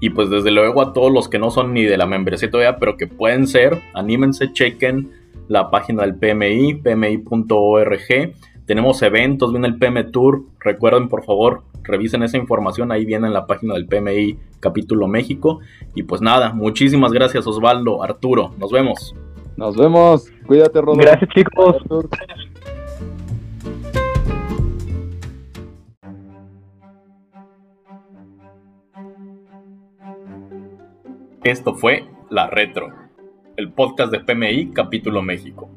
Y 0.00 0.10
pues 0.10 0.30
desde 0.30 0.50
luego 0.50 0.82
a 0.82 0.92
todos 0.92 1.12
los 1.12 1.28
que 1.28 1.38
no 1.38 1.50
son 1.50 1.72
ni 1.72 1.84
de 1.84 1.96
la 1.96 2.06
membresía 2.06 2.50
todavía, 2.50 2.78
pero 2.78 2.96
que 2.96 3.06
pueden 3.06 3.46
ser, 3.46 3.80
anímense, 3.94 4.52
chequen 4.52 5.21
la 5.48 5.70
página 5.70 6.02
del 6.02 6.16
PMI, 6.16 6.74
pmi.org. 6.74 8.34
Tenemos 8.66 9.02
eventos, 9.02 9.52
viene 9.52 9.68
el 9.68 9.78
PM 9.78 10.04
Tour. 10.04 10.44
Recuerden, 10.60 11.08
por 11.08 11.24
favor, 11.24 11.62
revisen 11.82 12.22
esa 12.22 12.36
información. 12.36 12.92
Ahí 12.92 13.04
viene 13.04 13.26
en 13.26 13.32
la 13.32 13.46
página 13.46 13.74
del 13.74 13.86
PMI 13.86 14.38
capítulo 14.60 15.08
México. 15.08 15.60
Y 15.94 16.04
pues 16.04 16.20
nada, 16.20 16.52
muchísimas 16.52 17.12
gracias 17.12 17.46
Osvaldo, 17.46 18.02
Arturo. 18.02 18.52
Nos 18.58 18.70
vemos. 18.70 19.14
Nos 19.56 19.76
vemos. 19.76 20.30
Cuídate, 20.46 20.80
Rodolfo. 20.80 21.02
Gracias, 21.02 21.30
chicos. 21.34 21.76
Esto 31.44 31.74
fue 31.74 32.06
La 32.30 32.46
Retro 32.46 33.02
el 33.56 33.72
podcast 33.72 34.12
de 34.12 34.20
PMI 34.20 34.72
Capítulo 34.72 35.22
México. 35.22 35.68